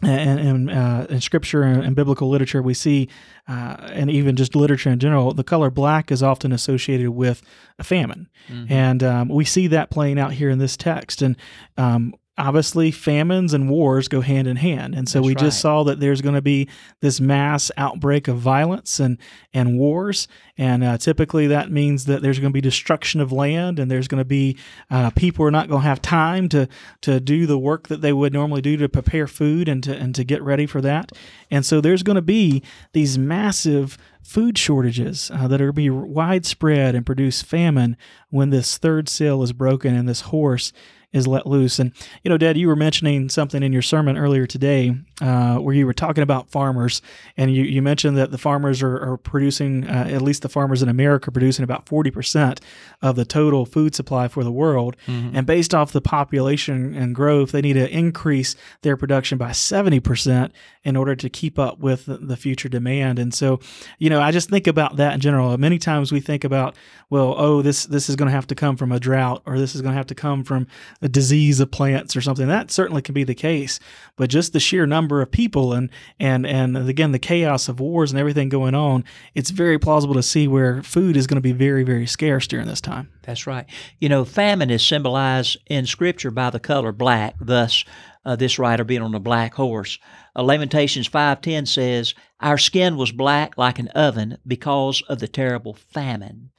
[0.00, 3.08] and, and uh, in scripture and, and, biblical literature, we see,
[3.48, 7.42] uh, and even just literature in general, the color black is often associated with
[7.80, 8.72] a famine, mm-hmm.
[8.72, 11.20] and um, we see that playing out here in this text.
[11.20, 11.36] And
[11.76, 14.94] um, obviously famines and wars go hand in hand.
[14.94, 15.44] And so That's we right.
[15.44, 16.68] just saw that there's going to be
[17.00, 19.18] this mass outbreak of violence and
[19.52, 20.28] and wars.
[20.56, 24.08] And uh, typically that means that there's going to be destruction of land and there's
[24.08, 24.56] going to be
[24.90, 26.68] uh, people are not going to have time to
[27.02, 30.14] to do the work that they would normally do to prepare food and to and
[30.14, 31.12] to get ready for that.
[31.50, 35.72] And so there's going to be these massive food shortages uh, that are going to
[35.72, 37.96] be widespread and produce famine
[38.28, 40.72] when this third seal is broken and this horse
[41.12, 41.78] is let loose.
[41.78, 41.92] And
[42.22, 45.86] you know, Dad, you were mentioning something in your sermon earlier today uh, where you
[45.86, 47.00] were talking about farmers,
[47.36, 50.82] and you, you mentioned that the farmers are, are producing, uh, at least the farmers
[50.82, 52.60] in America, producing about forty percent
[53.00, 54.96] of the total food supply for the world.
[55.06, 55.36] Mm-hmm.
[55.36, 60.00] And based off the population and growth, they need to increase their production by seventy
[60.00, 60.52] percent
[60.84, 63.18] in order to keep up with the future demand.
[63.18, 63.60] And so,
[63.98, 65.56] you know, I just think about that in general.
[65.58, 66.76] Many times we think about,
[67.10, 69.74] well, oh, this this is going to have to come from a drought, or this
[69.74, 70.66] is going to have to come from
[71.00, 72.48] a disease of plants or something.
[72.48, 73.78] That certainly can be the case,
[74.16, 78.10] but just the sheer number of people and and and again the chaos of wars
[78.10, 81.52] and everything going on, it's very plausible to see where food is going to be
[81.52, 83.10] very very scarce during this time.
[83.22, 83.66] That's right.
[84.00, 87.34] You know, famine is symbolized in Scripture by the color black.
[87.40, 87.84] Thus,
[88.24, 89.98] uh, this rider being on a black horse.
[90.36, 95.74] Uh, Lamentations 5:10 says, "Our skin was black like an oven because of the terrible
[95.74, 96.50] famine."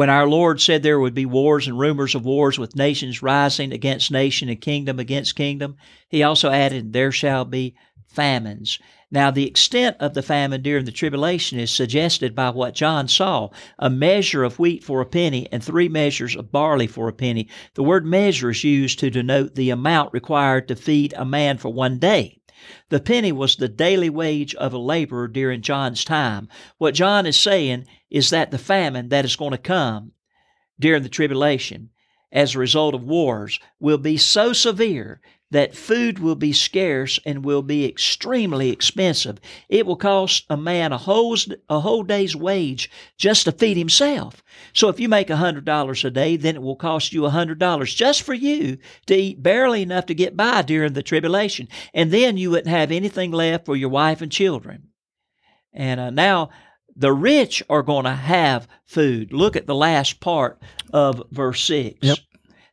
[0.00, 3.70] When our Lord said there would be wars and rumors of wars with nations rising
[3.70, 5.76] against nation and kingdom against kingdom,
[6.08, 7.74] he also added, There shall be
[8.06, 8.78] famines.
[9.10, 13.50] Now, the extent of the famine during the tribulation is suggested by what John saw
[13.78, 17.50] a measure of wheat for a penny and three measures of barley for a penny.
[17.74, 21.68] The word measure is used to denote the amount required to feed a man for
[21.68, 22.39] one day.
[22.88, 26.48] The penny was the daily wage of a laborer during John's time.
[26.78, 30.12] What John is saying is that the famine that is going to come
[30.78, 31.90] during the tribulation
[32.32, 37.44] as a result of wars will be so severe that food will be scarce and
[37.44, 39.40] will be extremely expensive.
[39.68, 41.36] It will cost a man a whole,
[41.68, 44.42] a whole day's wage just to feed himself.
[44.72, 48.34] So if you make $100 a day, then it will cost you $100 just for
[48.34, 51.68] you to eat barely enough to get by during the tribulation.
[51.92, 54.88] And then you wouldn't have anything left for your wife and children.
[55.72, 56.50] And uh, now,
[56.96, 59.32] the rich are going to have food.
[59.32, 60.60] Look at the last part
[60.92, 61.98] of verse 6.
[62.02, 62.18] Yep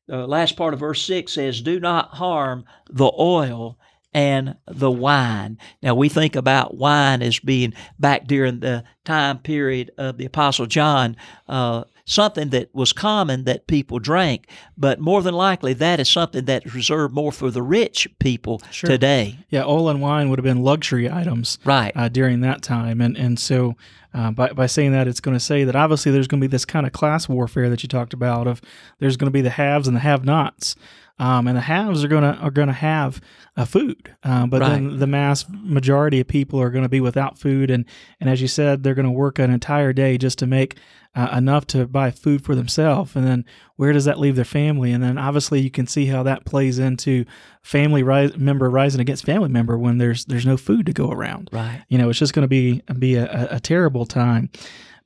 [0.08, 3.78] the last part of verse 6 says, Do not harm the oil
[4.14, 5.58] and the wine.
[5.84, 10.66] Now, we think about wine as being back during the time period of the Apostle
[10.66, 11.18] John,
[11.48, 16.46] uh, something that was common that people drank, but more than likely that is something
[16.46, 18.90] that is reserved more for the rich people sure.
[18.90, 19.38] today.
[19.50, 21.92] Yeah, oil and wine would have been luxury items right.
[21.96, 23.02] Uh, during that time.
[23.02, 23.76] And, and so
[24.14, 26.52] uh, by, by saying that, it's going to say that obviously there's going to be
[26.52, 28.62] this kind of class warfare that you talked about of
[29.00, 30.76] there's going to be the haves and the have-nots.
[31.20, 33.20] Um, and the haves are gonna are gonna have
[33.56, 34.70] uh, food, uh, but right.
[34.70, 37.86] then the mass majority of people are going to be without food, and
[38.20, 40.78] and as you said, they're going to work an entire day just to make
[41.18, 43.44] uh, enough to buy food for themselves, and then
[43.76, 44.92] where does that leave their family?
[44.92, 47.26] And then obviously you can see how that plays into
[47.64, 51.50] family ri- member rising against family member when there's there's no food to go around.
[51.52, 51.84] Right.
[51.90, 54.52] You know, it's just going to be be a, a, a terrible time.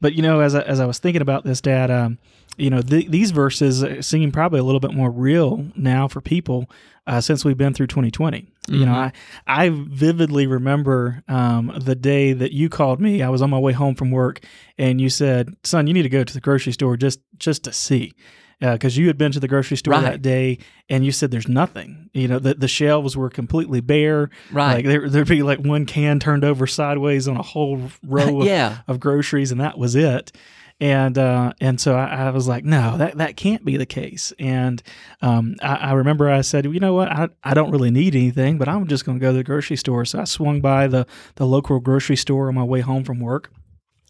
[0.01, 2.17] But you know, as I, as I was thinking about this, Dad, um,
[2.57, 6.69] you know, th- these verses seem probably a little bit more real now for people
[7.07, 8.41] uh, since we've been through 2020.
[8.41, 8.73] Mm-hmm.
[8.73, 9.09] You know, mm-hmm.
[9.47, 13.21] I I vividly remember um, the day that you called me.
[13.21, 14.43] I was on my way home from work,
[14.77, 17.73] and you said, "Son, you need to go to the grocery store just just to
[17.73, 18.13] see."
[18.59, 20.03] because uh, you had been to the grocery store right.
[20.03, 20.55] that day
[20.87, 22.11] and you said there's nothing.
[22.13, 24.29] You know, the, the shelves were completely bare.
[24.51, 24.75] Right.
[24.75, 28.45] Like there, there'd be like one can turned over sideways on a whole row of,
[28.45, 28.81] yeah.
[28.87, 30.31] of groceries, and that was it
[30.81, 34.33] and uh, and so I, I, was like, no, that that can't be the case.
[34.39, 34.81] And
[35.21, 38.57] um, I, I, remember I said, you know what, I, I don't really need anything,
[38.57, 40.05] but I'm just going to go to the grocery store.
[40.05, 43.51] So I swung by the the local grocery store on my way home from work.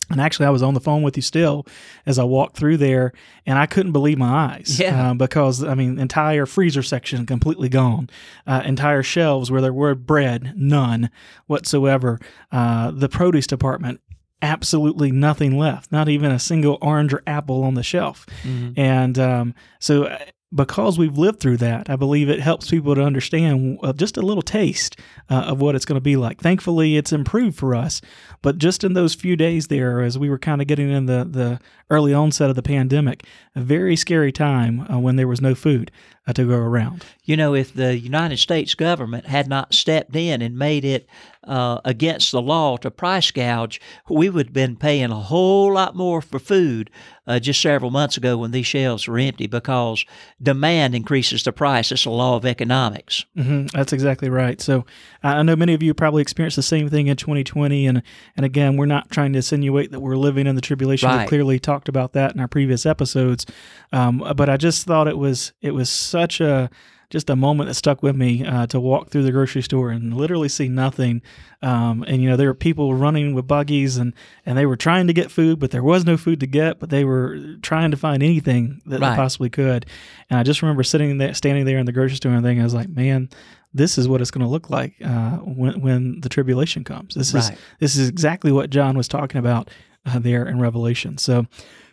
[0.10, 1.66] And actually, I was on the phone with you still
[2.06, 3.14] as I walked through there,
[3.46, 4.78] and I couldn't believe my eyes.
[4.78, 5.12] Yeah.
[5.12, 8.10] Uh, because, I mean, entire freezer section completely gone,
[8.46, 11.10] uh, entire shelves where there were bread, none
[11.48, 12.20] whatsoever.
[12.52, 14.02] Uh, the produce department
[14.42, 18.26] absolutely nothing left, not even a single orange or apple on the shelf.
[18.44, 18.80] Mm-hmm.
[18.80, 20.20] And um, so, uh,
[20.54, 24.22] because we've lived through that, I believe it helps people to understand uh, just a
[24.22, 25.00] little taste
[25.30, 26.42] uh, of what it's going to be like.
[26.42, 28.02] Thankfully, it's improved for us,
[28.42, 31.26] but just in those few days there, as we were kind of getting in the,
[31.30, 33.26] the early onset of the pandemic,
[33.56, 35.90] a very scary time uh, when there was no food
[36.28, 37.06] uh, to go around.
[37.24, 41.08] You know, if the United States government had not stepped in and made it
[41.46, 45.96] uh, against the law to price gouge, we would have been paying a whole lot
[45.96, 46.90] more for food
[47.28, 50.06] uh, just several months ago when these shelves were empty because
[50.42, 51.92] demand increases the price.
[51.92, 53.26] It's a law of economics.
[53.38, 53.68] Mm-hmm.
[53.68, 54.60] That's exactly right.
[54.62, 54.86] So
[55.24, 57.88] I know many of you probably experienced the same thing in 2020.
[57.88, 58.04] And,
[58.36, 61.10] and again, we're not trying to insinuate that we're living in the tribulation.
[61.10, 61.24] Right.
[61.24, 63.46] We clearly talked about that in our previous episodes.
[63.92, 66.70] Um, but I just thought it was it was such a
[67.12, 70.15] just a moment that stuck with me uh, to walk through the grocery store and
[70.15, 71.21] literally see nothing.
[71.62, 74.13] Um, and you know, there were people running with buggies and
[74.45, 76.80] and they were trying to get food, but there was no food to get.
[76.80, 79.12] But they were trying to find anything that Right.
[79.12, 79.86] they possibly could.
[80.32, 82.63] And I just remember sitting there, standing there in the grocery store, and thinking, I
[82.65, 83.30] was like, man.
[83.74, 87.15] This is what it's going to look like uh, when when the tribulation comes.
[87.15, 87.58] This is Right.
[87.80, 89.69] this is exactly what John was talking about
[90.06, 91.17] uh, there in Revelation.
[91.17, 91.45] So,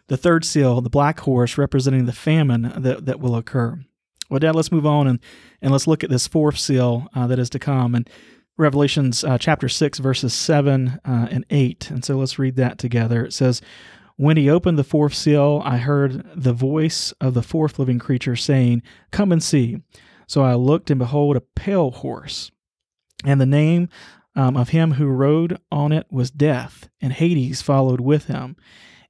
[0.08, 3.78] the third seal, the black horse, representing the famine that, that will occur.
[4.28, 5.20] Well, Dad, let's move on and,
[5.62, 7.94] and let's look at this fourth seal uh, that is to come.
[7.94, 8.08] And
[8.58, 11.90] Revelations uh, chapter 6, verses 7 uh, and 8.
[11.90, 13.24] And so let's read that together.
[13.24, 13.62] It says,
[14.16, 18.34] When he opened the fourth seal, I heard the voice of the fourth living creature
[18.34, 19.78] saying, Come and see.
[20.26, 22.50] So I looked, and behold, a pale horse.
[23.24, 23.88] And the name
[24.34, 28.56] um, of him who rode on it was Death, and Hades followed with him.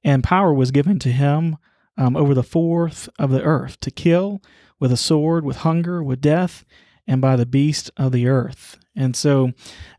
[0.03, 1.57] And power was given to him
[1.97, 4.41] um, over the fourth of the earth to kill
[4.79, 6.65] with a sword, with hunger, with death,
[7.07, 8.77] and by the beast of the earth.
[8.95, 9.51] And so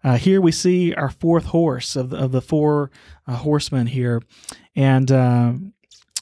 [0.04, 2.90] uh, here we see our fourth horse of the, of the four
[3.26, 4.22] uh, horsemen here.
[4.76, 5.54] And uh,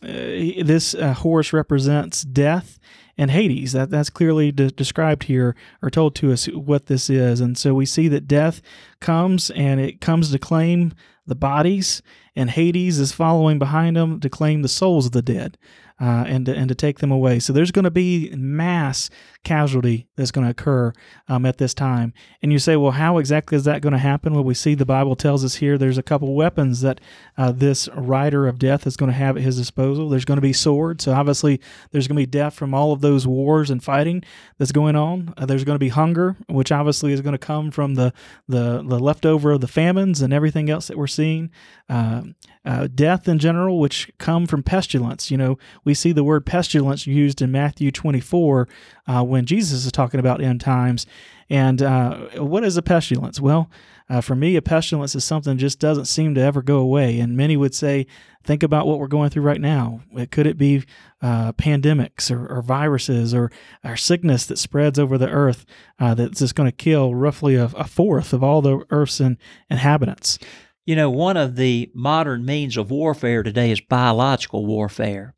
[0.03, 2.79] uh, this uh, horse represents death
[3.17, 3.73] and Hades.
[3.73, 7.41] That that's clearly de- described here or told to us what this is.
[7.41, 8.63] And so we see that death
[9.01, 10.95] comes and it comes to claim
[11.27, 12.01] the bodies,
[12.35, 15.59] and Hades is following behind them to claim the souls of the dead.
[16.01, 17.41] Uh, and to, and to take them away.
[17.41, 19.11] So there's going to be mass
[19.43, 20.93] casualty that's going to occur
[21.27, 22.13] um, at this time.
[22.41, 24.33] And you say, well, how exactly is that going to happen?
[24.33, 27.01] Well, we see the Bible tells us here there's a couple weapons that
[27.37, 30.09] uh, this rider of death is going to have at his disposal.
[30.09, 31.05] There's going to be swords.
[31.05, 34.23] So obviously, there's going to be death from all of those wars and fighting
[34.59, 35.35] that's going on.
[35.37, 38.13] Uh, there's going to be hunger, which obviously is going to come from the
[38.47, 41.51] the the leftover of the famines and everything else that we're seeing.
[41.89, 42.23] Uh,
[42.65, 45.31] uh, death in general, which come from pestilence.
[45.31, 48.69] You know, we see the word pestilence used in Matthew 24
[49.07, 51.07] uh, when Jesus is talking about end times.
[51.51, 53.41] And uh, what is a pestilence?
[53.41, 53.71] Well,
[54.11, 57.21] uh, for me, a pestilence is something just doesn't seem to ever go away.
[57.21, 58.07] And many would say,
[58.43, 60.01] think about what we're going through right now.
[60.31, 60.85] Could it be
[61.21, 63.51] uh, pandemics or, or viruses or,
[63.85, 65.67] or sickness that spreads over the earth
[65.99, 69.37] uh, that's just going to kill roughly a, a fourth of all the earth's in,
[69.69, 70.39] inhabitants?
[70.89, 75.35] You know, one of the modern means of warfare today is biological warfare.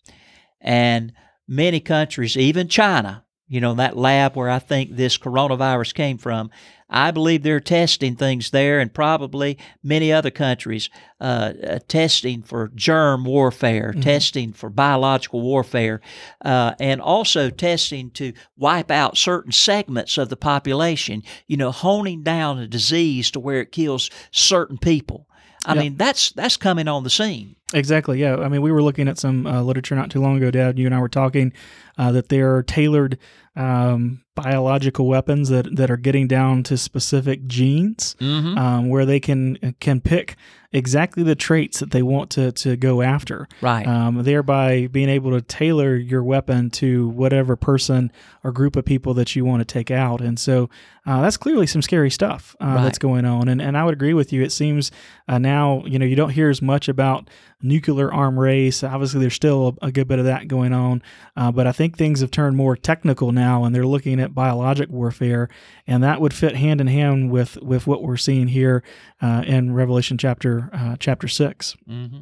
[0.61, 1.13] And
[1.49, 6.53] many countries, even China, you know, that lab where I think this coronavirus came from,
[6.89, 10.89] I believe they're testing things there, and probably many other countries
[11.21, 16.01] uh, uh, testing for germ warfare, testing for biological warfare,
[16.45, 21.25] uh, and also testing to wipe out certain segments of the population.
[21.49, 25.27] You know, honing down a disease to where it kills certain people.
[25.67, 25.81] I Yeah.
[25.83, 27.57] mean, that's that's coming on the scene.
[27.73, 28.21] Exactly.
[28.21, 28.37] Yeah.
[28.37, 30.79] I mean, we were looking at some uh, literature not too long ago, Dad.
[30.79, 31.53] You and I were talking
[31.99, 33.19] uh, that they're tailored
[33.57, 38.59] um, biological weapons that, that are getting down to specific genes, Mm-hmm.
[38.59, 40.37] um, where they can can pick
[40.73, 43.49] exactly the traits that they want to to go after.
[43.61, 43.87] Right.
[43.87, 48.13] Um, thereby being able to tailor your weapon to whatever person
[48.45, 50.21] or group of people that you want to take out.
[50.21, 50.71] And so
[51.07, 52.83] uh, that's clearly some scary stuff uh, Right.
[52.85, 53.49] that's going on.
[53.49, 54.43] And, and I would agree with you.
[54.43, 54.91] It seems
[55.29, 57.29] uh, now, you know, you don't hear as much about
[57.63, 58.83] nuclear arm race.
[58.85, 61.03] Obviously, there's still a, a good bit of that going on.
[61.37, 64.91] Uh, but I think things have turned more technical now and they're looking at biologic
[64.91, 65.49] warfare.
[65.87, 68.83] And that would fit hand in hand with, with what we're seeing here
[69.21, 71.77] uh, in Revelation chapter, uh, chapter 6.
[71.89, 72.21] mm-hmm.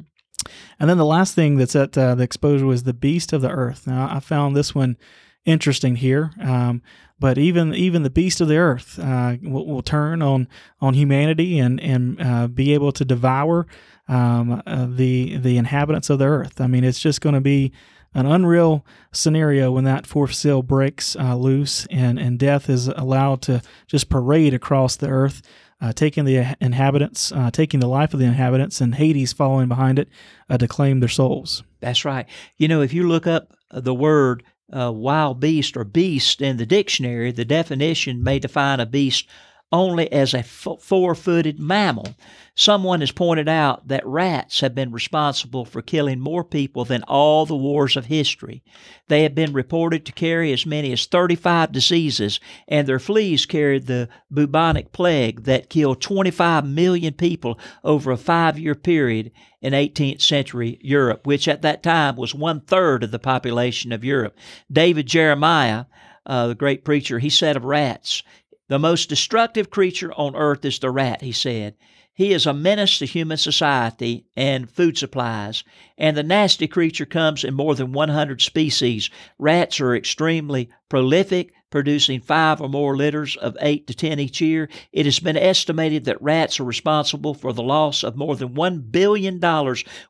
[0.79, 3.49] And then the last thing that's at uh, the exposure was the beast of the
[3.49, 3.85] earth.
[3.85, 4.97] Now I found this one
[5.45, 6.81] interesting here, um,
[7.19, 10.47] but even even the beast of the earth uh, will, will turn on
[10.79, 13.67] on humanity and and uh, be able to devour
[14.07, 16.61] um, uh, the the inhabitants of the earth.
[16.61, 17.71] I mean, it's just going to be
[18.13, 23.41] an unreal scenario when that fourth seal breaks uh, loose and and death is allowed
[23.43, 25.41] to just parade across the earth
[25.81, 29.99] uh, taking the inhabitants, uh, taking the life of the inhabitants, and Hades following behind
[29.99, 30.09] it
[30.49, 31.63] uh, to claim their souls.
[31.79, 32.25] That's right.
[32.57, 34.43] You know, if you look up the word
[34.75, 39.27] uh, wild beast or beast in the dictionary, the definition may define a beast
[39.71, 42.15] only as a f- four footed mammal.
[42.55, 47.45] Someone has pointed out that rats have been responsible for killing more people than all
[47.45, 48.63] the wars of history.
[49.07, 53.85] They have been reported to carry as many as 35 diseases, and their fleas carried
[53.85, 60.21] the bubonic plague that killed 25 million people over a five year period in 18th
[60.21, 64.35] century Europe, which at that time was one third of the population of Europe.
[64.71, 65.85] David Jeremiah,
[66.25, 68.23] uh, the great preacher, he said of rats,
[68.69, 71.75] the most destructive creature on earth is the rat, he said.
[72.13, 75.63] He is a menace to human society and food supplies.
[75.97, 79.09] And the nasty creature comes in more than 100 species.
[79.37, 84.67] Rats are extremely prolific, producing five or more litters of 8 to 10 each year.
[84.91, 88.91] It has been estimated that rats are responsible for the loss of more than $1
[88.91, 89.39] billion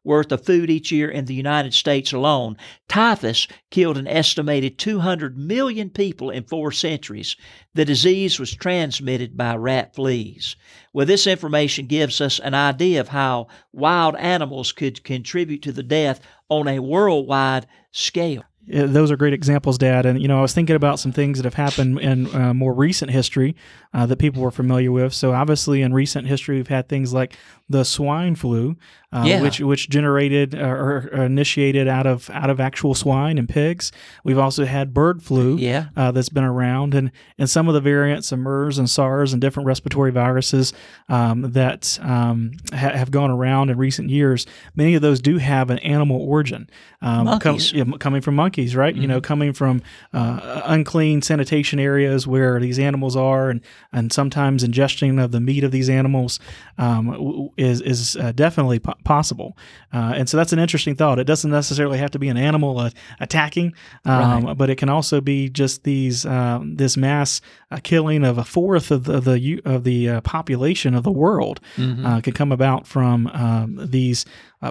[0.03, 2.55] worth of food each year in the United States alone.
[2.87, 7.35] Typhus killed an estimated 200 million people in four centuries.
[7.73, 10.55] The disease was transmitted by rat fleas.
[10.93, 15.83] Well, this information gives us an idea of how wild animals could contribute to the
[15.83, 18.43] death on a worldwide scale.
[18.73, 20.05] Uh, those are great examples, Dad.
[20.05, 22.73] And you know, I was thinking about some things that have happened in uh, more
[22.73, 23.55] recent history
[23.93, 25.13] uh, that people were familiar with.
[25.13, 27.37] So obviously, in recent history, we've had things like
[27.69, 28.75] the swine flu,
[29.11, 29.41] uh, yeah.
[29.41, 33.91] which which generated uh, or, or, initiated out of out of actual swine and pigs.
[34.23, 35.87] We've also had bird flu, yeah.
[35.95, 39.41] Uh, that's been around, and and some of the variants of MERS and SARS and
[39.41, 40.73] different respiratory viruses
[41.09, 44.47] um, that um, ha- have gone around in recent years.
[44.75, 46.69] Many of those do have an animal origin,
[47.01, 48.93] um, com- yeah, coming from monkeys, right?
[48.93, 49.01] Mm-hmm.
[49.01, 49.25] You know, mm-hmm.
[49.25, 49.81] coming from
[50.13, 53.61] uh, unclean sanitation areas where these animals are, and
[53.91, 56.39] and sometimes ingestion of the meat of these animals
[56.79, 59.57] um, is is uh, definitely po- possible.
[59.93, 61.19] Uh, and so that's an interesting thought.
[61.19, 62.89] It doesn't necessarily have to be an animal uh,
[63.19, 63.73] attacking,
[64.05, 64.57] um, right.
[64.57, 67.41] but it can also be just these um, this mass
[67.71, 71.11] uh, killing of a fourth of the of the, of the uh, population of the
[71.11, 72.05] world mm-hmm.
[72.05, 74.25] Uh, can come about from um, these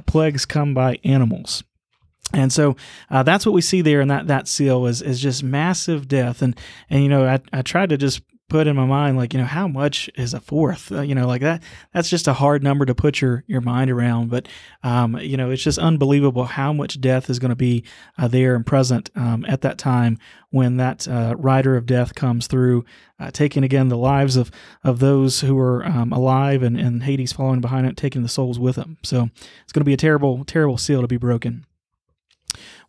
[0.06, 1.62] plagues come by animals.
[2.32, 2.76] And so
[3.10, 6.42] uh, that's what we see there in that, that seal is, is just massive death.
[6.42, 6.58] And,
[6.90, 9.46] and you know, I, I tried to just put in my mind like you know
[9.46, 10.90] how much is a fourth?
[10.90, 13.90] Uh, you know like that that's just a hard number to put your your mind
[13.90, 14.48] around but
[14.82, 17.84] um, you know it's just unbelievable how much death is going to be
[18.16, 20.18] uh, there and present um, at that time
[20.50, 22.84] when that uh, rider of death comes through
[23.20, 24.50] uh, taking again the lives of
[24.82, 28.58] of those who are um, alive and, and hades following behind it taking the souls
[28.58, 29.28] with them so
[29.62, 31.66] it's going to be a terrible terrible seal to be broken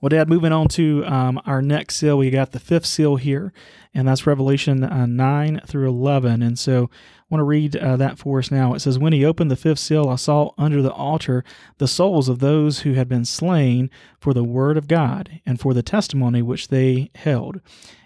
[0.02, 3.52] well, Dad, moving on to um, our next seal, we got the fifth seal here,
[3.94, 6.42] and that's Revelation uh, 9 through 11.
[6.42, 8.74] And so I want to read uh, that for us now.
[8.74, 11.44] It says, When he opened the fifth seal, I saw under the altar
[11.80, 13.90] the souls of those who had been slain
[14.20, 17.60] for the word of God and for the testimony which they held.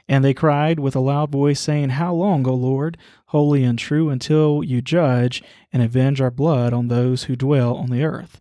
[0.10, 4.10] And they cried with a loud voice, saying, How long, O Lord, holy and true,
[4.10, 8.40] until you judge and avenge our blood on those who dwell on the earth?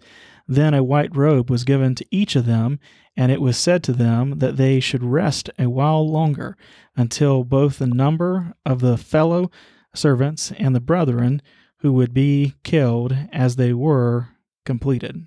[0.49, 2.81] Then a white robe was given to each of them,
[3.17, 6.57] and it was said to them that they should rest a while longer
[6.97, 9.51] until both the number of the fellow
[9.95, 11.43] servants and the brethren
[11.79, 14.29] who would be killed as they were
[14.65, 15.27] completed.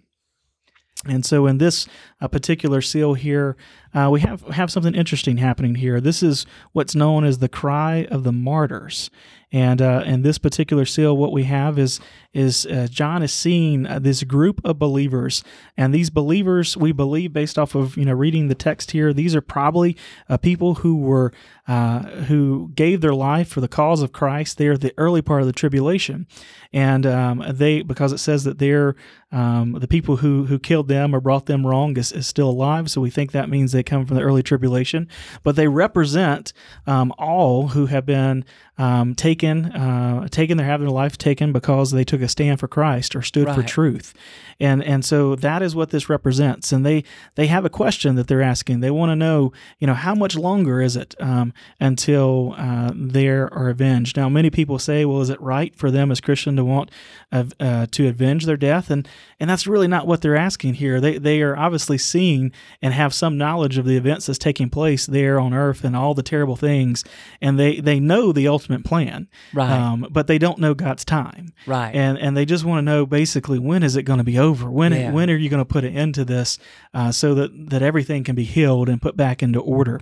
[1.08, 1.88] And so, in this
[2.20, 3.56] uh, particular seal here,
[3.94, 6.02] uh, we have have something interesting happening here.
[6.02, 9.12] This is what's known as the cry of the martyrs.
[9.56, 12.02] And uh, in this particular seal, what we have is
[12.34, 15.46] is uh, John is seeing uh, this group of believers,
[15.78, 19.34] and these believers, we believe, based off of you know reading the text here, these
[19.34, 19.96] are probably
[20.28, 21.32] uh, people who were
[21.70, 24.58] uh, who gave their life for the cause of Christ.
[24.58, 26.28] They're the early part of the tribulation,
[26.74, 28.98] and um, they because it says that they're
[29.32, 32.92] um, the people who who killed them or brought them wrong is, is, still alive.
[32.92, 35.08] So we think that means they come from the early tribulation,
[35.44, 36.52] but they represent
[36.86, 38.46] um, all who have been
[38.78, 42.68] um, taken, uh, taken, they're having their life taken because they took a stand for
[42.68, 43.56] Christ or stood right.
[43.56, 44.14] for truth,
[44.60, 46.72] and and so that is what this represents.
[46.72, 47.04] And they
[47.36, 48.80] they have a question that they're asking.
[48.80, 53.28] They want to know, you know, how much longer is it um, until uh, they
[53.28, 54.18] are avenged?
[54.18, 56.92] Now, many people say, well, is it right for them as Christian to want
[57.32, 58.90] uh, to avenge their death?
[58.90, 59.08] And
[59.40, 61.00] and that's really not what they're asking here.
[61.00, 65.06] They they are obviously seeing and have some knowledge of the events that's taking place
[65.06, 67.04] there on Earth and all the terrible things,
[67.42, 69.28] and they they know the ultimate ultimate plan.
[69.54, 69.72] Right.
[69.72, 71.54] Um, but they don't know God's time.
[71.66, 71.94] Right.
[71.94, 74.70] And and they just want to know basically when is it going to be over?
[74.70, 75.12] When yeah.
[75.12, 76.58] when are you going to put an end to this
[76.94, 80.02] uh, so that that everything can be healed and put back into order?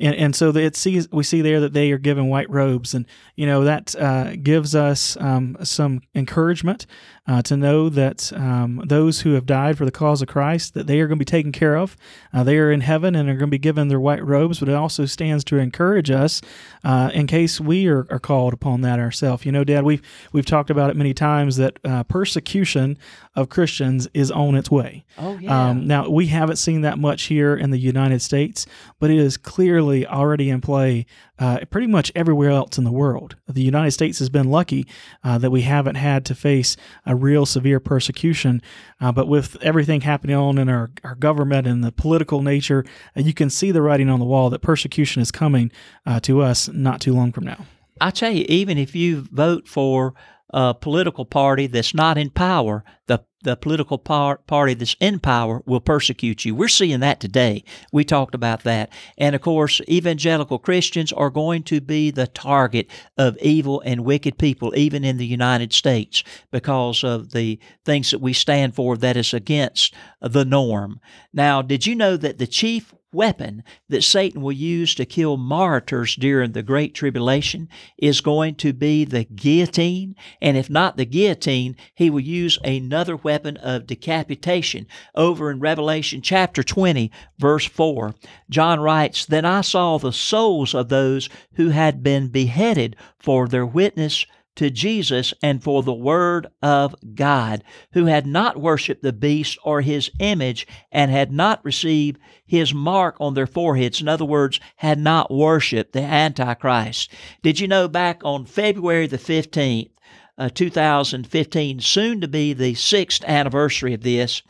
[0.00, 3.06] And and so it sees we see there that they are given white robes, and
[3.36, 6.86] you know that uh, gives us um, some encouragement
[7.30, 10.88] uh, to know that um, those who have died for the cause of Christ that
[10.88, 11.96] they are going to be taken care of.
[12.32, 14.58] Uh, they are in heaven and are going to be given their white robes.
[14.58, 16.40] But it also stands to encourage us
[16.82, 19.46] uh, in case we are, are, called upon that ourselves.
[19.46, 22.98] You know, Dad, we've we've talked about it many times that uh, persecution
[23.36, 25.04] of Christians is on its way.
[25.16, 25.70] Oh yeah.
[25.70, 28.66] Um, now we haven't seen that much here in the United States,
[28.98, 31.06] but it is clearly already in play
[31.38, 33.36] uh, pretty much everywhere else in the world.
[33.48, 34.86] The United States has been lucky
[35.24, 36.76] uh, that we haven't had to face
[37.06, 38.60] a real severe persecution,
[39.00, 42.84] uh, but with everything happening on in our, our government and the political nature,
[43.16, 45.72] uh, you can see the writing on the wall that persecution is coming
[46.04, 47.64] uh, to us not too long from now.
[48.00, 50.14] I tell you, even if you vote for
[50.52, 55.62] a political party that's not in power, the the political par- party that's in power
[55.64, 56.54] will persecute you.
[56.54, 57.64] We're seeing that today.
[57.90, 58.92] We talked about that.
[59.16, 64.38] And of course, evangelical Christians are going to be the target of evil and wicked
[64.38, 69.16] people, even in the United States, because of the things that we stand for that
[69.16, 71.00] is against the norm.
[71.32, 76.14] Now, did you know that the chief weapon that Satan will use to kill martyrs
[76.14, 80.14] during the Great Tribulation is going to be the guillotine.
[80.40, 84.86] And if not the guillotine, he will use another weapon of decapitation.
[85.14, 88.14] Over in Revelation chapter 20, verse 4,
[88.48, 93.66] John writes, Then I saw the souls of those who had been beheaded for their
[93.66, 94.24] witness
[94.60, 99.80] to Jesus and for the Word of God, who had not worshipped the beast or
[99.80, 104.02] his image and had not received his mark on their foreheads.
[104.02, 107.10] In other words, had not worshiped the Antichrist.
[107.42, 109.92] Did you know back on February the 15th,
[110.36, 114.42] uh, 2015, soon to be the sixth anniversary of this,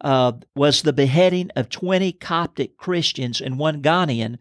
[0.00, 4.38] uh, was the beheading of 20 Coptic Christians and one Ghanaian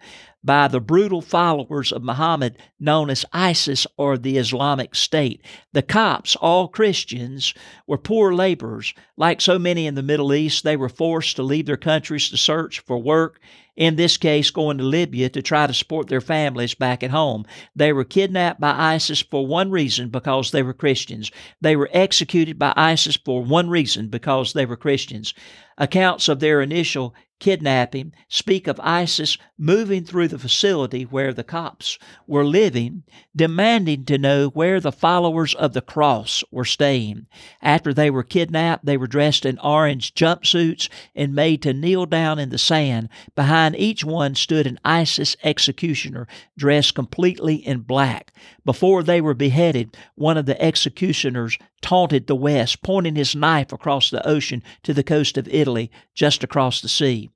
[0.48, 5.44] by the brutal followers of Muhammad known as ISIS or the Islamic State.
[5.74, 7.54] The Copts, all Christians,
[7.86, 8.94] were poor laborers.
[9.18, 12.38] Like so many in the Middle East, they were forced to leave their countries to
[12.38, 13.42] search for work,
[13.76, 17.46] in this case, going to Libya to try to support their families back at home.
[17.76, 21.30] They were kidnapped by ISIS for one reason because they were Christians.
[21.62, 25.34] They were executed by ISIS for one reason because they were Christians.
[25.78, 31.98] Accounts of their initial kidnapping speak of ISIS moving through the facility where the Copts
[32.28, 33.04] were living,
[33.36, 37.26] demanding to know where the followers of the cross were staying.
[37.62, 42.40] After they were kidnapped, they were dressed in orange jumpsuits and made to kneel down
[42.40, 43.10] in the sand.
[43.36, 46.28] Behind each one stood an ISIS executioner
[46.58, 48.32] dressed completely in black.
[48.66, 54.10] Before they were beheaded, one of the executioners taunted the West, pointing his knife across
[54.10, 57.27] the ocean to the coast of Italy, just across the sea.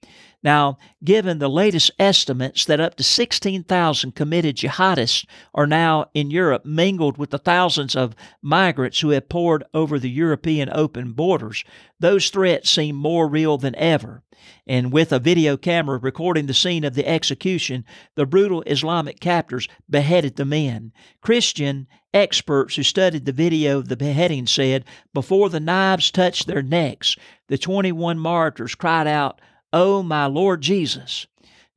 [0.43, 6.65] Now, given the latest estimates that up to 16,000 committed jihadists are now in Europe,
[6.65, 11.63] mingled with the thousands of migrants who have poured over the European open borders,
[11.99, 14.23] those threats seem more real than ever.
[14.65, 17.85] And with a video camera recording the scene of the execution,
[18.15, 20.91] the brutal Islamic captors beheaded the men.
[21.21, 26.63] Christian experts who studied the video of the beheading said, before the knives touched their
[26.63, 27.15] necks,
[27.47, 29.39] the 21 martyrs cried out,
[29.73, 31.27] Oh, my Lord Jesus.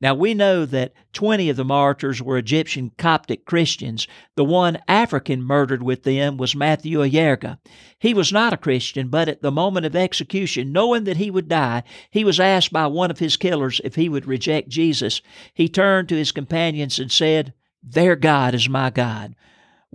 [0.01, 4.07] Now we know that 20 of the martyrs were Egyptian Coptic Christians.
[4.35, 7.59] The one African murdered with them was Matthew Ayariga.
[7.97, 11.47] He was not a Christian, but at the moment of execution, knowing that he would
[11.47, 15.21] die, he was asked by one of his killers if he would reject Jesus.
[15.53, 19.35] He turned to his companions and said, Their God is my God.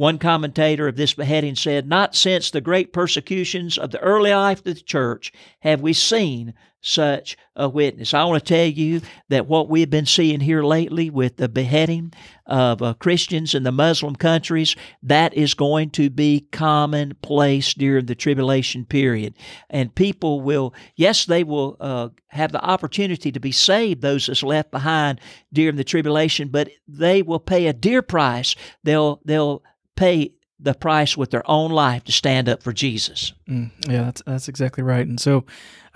[0.01, 4.61] One commentator of this beheading said, Not since the great persecutions of the early life
[4.61, 8.15] of the church have we seen such a witness.
[8.15, 12.15] I want to tell you that what we've been seeing here lately with the beheading
[12.47, 18.15] of uh, Christians in the Muslim countries, that is going to be commonplace during the
[18.15, 19.35] tribulation period.
[19.69, 24.43] And people will, yes, they will uh, have the opportunity to be saved, those that's
[24.43, 25.21] left behind
[25.53, 28.57] during the tribulation, but they will pay a dear price.
[28.83, 29.63] They'll, they'll
[30.01, 30.33] pay
[30.63, 33.33] the price with their own life to stand up for Jesus.
[33.49, 35.07] Mm, yeah, that's that's exactly right.
[35.07, 35.45] And so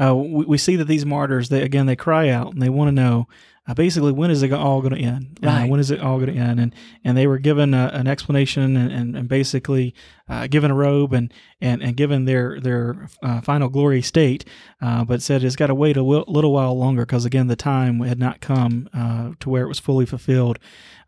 [0.00, 2.88] uh, we, we see that these martyrs, they again, they cry out and they want
[2.88, 3.26] to know.
[3.66, 5.38] Uh, basically, when is it all going to end?
[5.42, 5.70] Uh, Right.
[5.70, 6.60] when is it all going to end?
[6.60, 6.74] And
[7.04, 9.94] and they were given a, an explanation and, and, and basically
[10.28, 11.32] uh, given a robe and
[11.64, 14.44] and, and given their their uh, final glory state,
[14.82, 18.00] uh, but said it's got to wait a little while longer because again the time
[18.00, 20.58] had not come uh, to where it was fully fulfilled.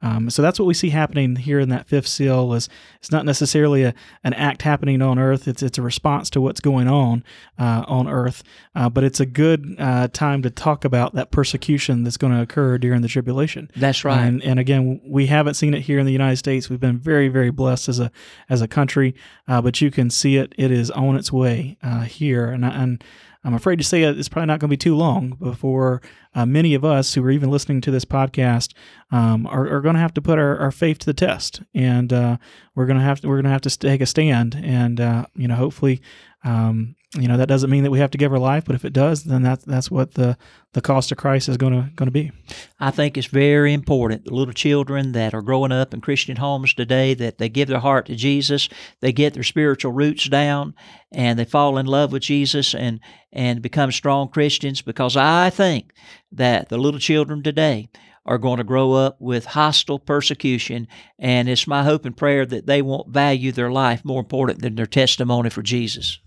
[0.02, 2.52] Um, so that's what we see happening here in that fifth seal.
[2.52, 3.94] Is it's not necessarily a,
[4.24, 5.48] an act happening on earth.
[5.48, 7.24] It's it's a response to what's going on
[7.58, 8.42] uh, on earth.
[8.74, 12.42] Uh, but it's a good uh, time to talk about that persecution that's going to
[12.42, 13.70] occur during the tribulation.
[13.74, 14.20] That's right.
[14.20, 16.68] And, and again, we haven't seen it here in the United States.
[16.68, 18.10] We've been very, very blessed as a
[18.48, 19.14] as a country,
[19.48, 20.45] uh, but you can see it.
[20.56, 23.04] It is on its way uh, here, and, and
[23.44, 26.02] I'm afraid to say it, it's probably not going to be too long before
[26.34, 28.74] uh, many of us who are even listening to this podcast
[29.12, 32.12] um, are, are going to have to put our, our faith to the test, and
[32.12, 32.38] uh,
[32.74, 35.26] we're going to have to we're going to have to take a stand, and uh,
[35.36, 36.00] you know, hopefully.
[36.42, 38.84] Um, you know that doesn't mean that we have to give our life, but if
[38.84, 40.36] it does, then that's that's what the
[40.72, 42.32] the cost of Christ is going to going to be.
[42.78, 44.24] I think it's very important.
[44.24, 47.80] The little children that are growing up in Christian homes today, that they give their
[47.80, 48.68] heart to Jesus,
[49.00, 50.74] they get their spiritual roots down,
[51.12, 53.00] and they fall in love with Jesus and
[53.32, 54.82] and become strong Christians.
[54.82, 55.92] Because I think
[56.32, 57.88] that the little children today
[58.26, 60.88] are going to grow up with hostile persecution,
[61.18, 64.74] and it's my hope and prayer that they won't value their life more important than
[64.74, 66.18] their testimony for Jesus.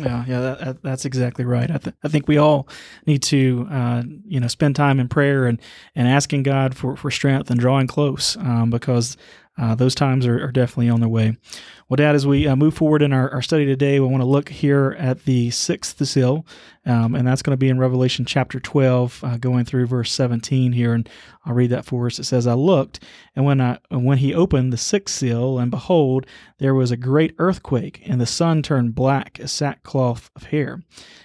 [0.00, 1.70] Yeah, yeah, that, that, that's exactly right.
[1.70, 2.68] I, th- I think we all
[3.06, 5.60] need to, uh, you know, spend time in prayer and,
[5.94, 9.16] and asking God for, for strength and drawing close um, because
[9.58, 11.36] uh, those times are, are, definitely on their way.
[11.88, 14.26] Well, Dad, as we uh, move forward in our, our, study today, we want to
[14.26, 16.44] look here at the sixth seal,
[16.84, 20.72] um, and that's going to be in Revelation chapter 12, uh, going through verse 17
[20.72, 20.92] here.
[20.92, 21.08] And
[21.44, 22.18] I'll read that for us.
[22.18, 23.02] It says, I looked,
[23.34, 26.26] and when, I, when he opened the sixth seal, and behold,
[26.58, 30.82] there was a great earthquake, and the sun turned black as sackcloth of hair,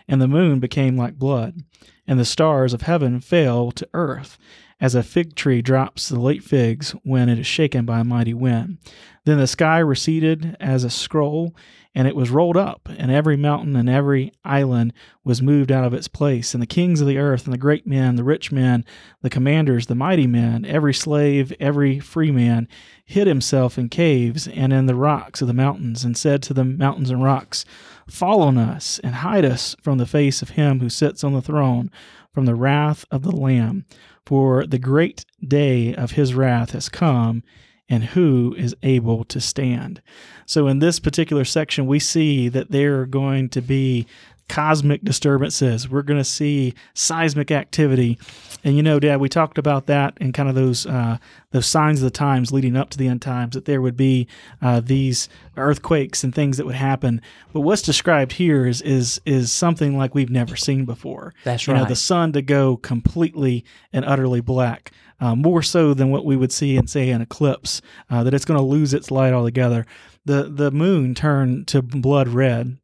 [0.08, 1.64] and the moon became like blood,
[2.08, 4.38] and the stars of heaven fell to earth
[4.82, 8.34] as a fig tree drops the late figs when it is shaken by a mighty
[8.34, 8.80] wind.
[9.24, 11.56] Then the sky receded as a scroll,
[11.94, 15.94] and it was rolled up, and every mountain and every island was moved out of
[15.94, 16.56] its place.
[16.56, 18.84] And the kings of the earth, and the great men, the rich men,
[19.22, 22.68] the commanders, the mighty men, every slave, every free man,
[23.06, 26.66] hid himself in caves and in the rocks of the mountains, and said to the
[26.66, 27.66] mountains and rocks,
[28.08, 31.42] Fall on us, and hide us from the face of him who sits on the
[31.42, 31.92] throne,
[32.34, 33.86] from the wrath of the Lamb.
[34.26, 37.44] For the great day of his wrath has come,
[37.90, 40.02] and who is able to stand?
[40.46, 44.08] So, in this particular section, we see that there are going to be
[44.50, 45.90] cosmic disturbances.
[45.90, 48.18] We're going to see seismic activity,
[48.64, 51.18] and you know, Dad, we talked about that and kind of those uh,
[51.52, 54.28] those signs of the times leading up to the end times that there would be
[54.62, 57.22] uh, these earthquakes and things that would happen.
[57.54, 61.34] But what's described here is is is something like we've never seen before.
[61.44, 61.82] That's you right.
[61.82, 64.92] Know, the sun to go completely and utterly black.
[65.20, 67.80] Uh, more so than what we would see in say an eclipse,
[68.10, 69.86] uh, that it's going to lose its light altogether.
[70.26, 72.80] The the moon turn to blood red,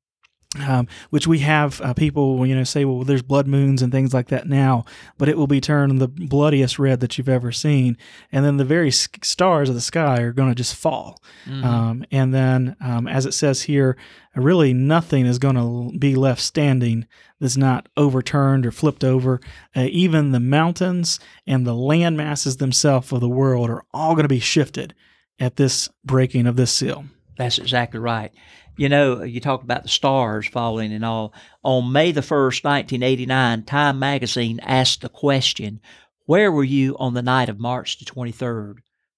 [0.65, 4.13] um, which we have uh, people, you know, say, well, there's blood moons and things
[4.13, 4.85] like that now,
[5.17, 7.97] but it will be turned the bloodiest red that you've ever seen,
[8.31, 11.63] and then the very stars of the sky are going to just fall, mm-hmm.
[11.63, 13.97] um, and then, um, as it says here,
[14.35, 17.05] really nothing is going to be left standing
[17.39, 19.39] that's not overturned or flipped over.
[19.75, 24.23] Uh, even the mountains and the land masses themselves of the world are all going
[24.23, 24.93] to be shifted
[25.39, 27.05] at this breaking of this seal.
[27.37, 28.31] That's exactly right.
[28.79, 31.33] You know, you talk about the stars falling and all.
[31.63, 35.81] On May the 1st, 1989, Time magazine asked the question
[36.27, 38.75] Where were you on the night of March the 23rd?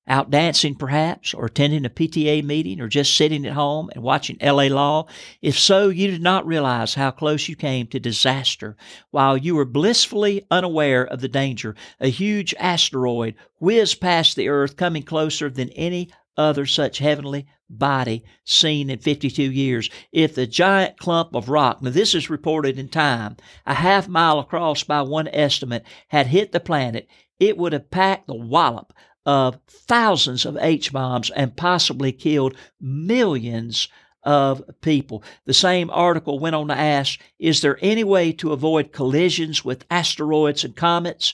[0.07, 4.38] Out dancing, perhaps, or attending a PTA meeting, or just sitting at home and watching
[4.41, 5.07] LA Law?
[5.41, 8.78] If so, you did not realize how close you came to disaster.
[9.12, 14.78] While you were blissfully unaware of the danger, a huge asteroid whizzed past the Earth,
[14.78, 19.89] coming closer than any other such heavenly body seen in 52 years.
[20.11, 24.39] If the giant clump of rock, now this is reported in time, a half mile
[24.39, 27.07] across by one estimate, had hit the planet,
[27.39, 28.93] it would have packed the wallop
[29.26, 33.88] of thousands of H bombs and possibly killed millions
[34.24, 35.24] of people.
[35.45, 39.86] The same article went on to ask Is there any way to avoid collisions with
[39.89, 41.34] asteroids and comets?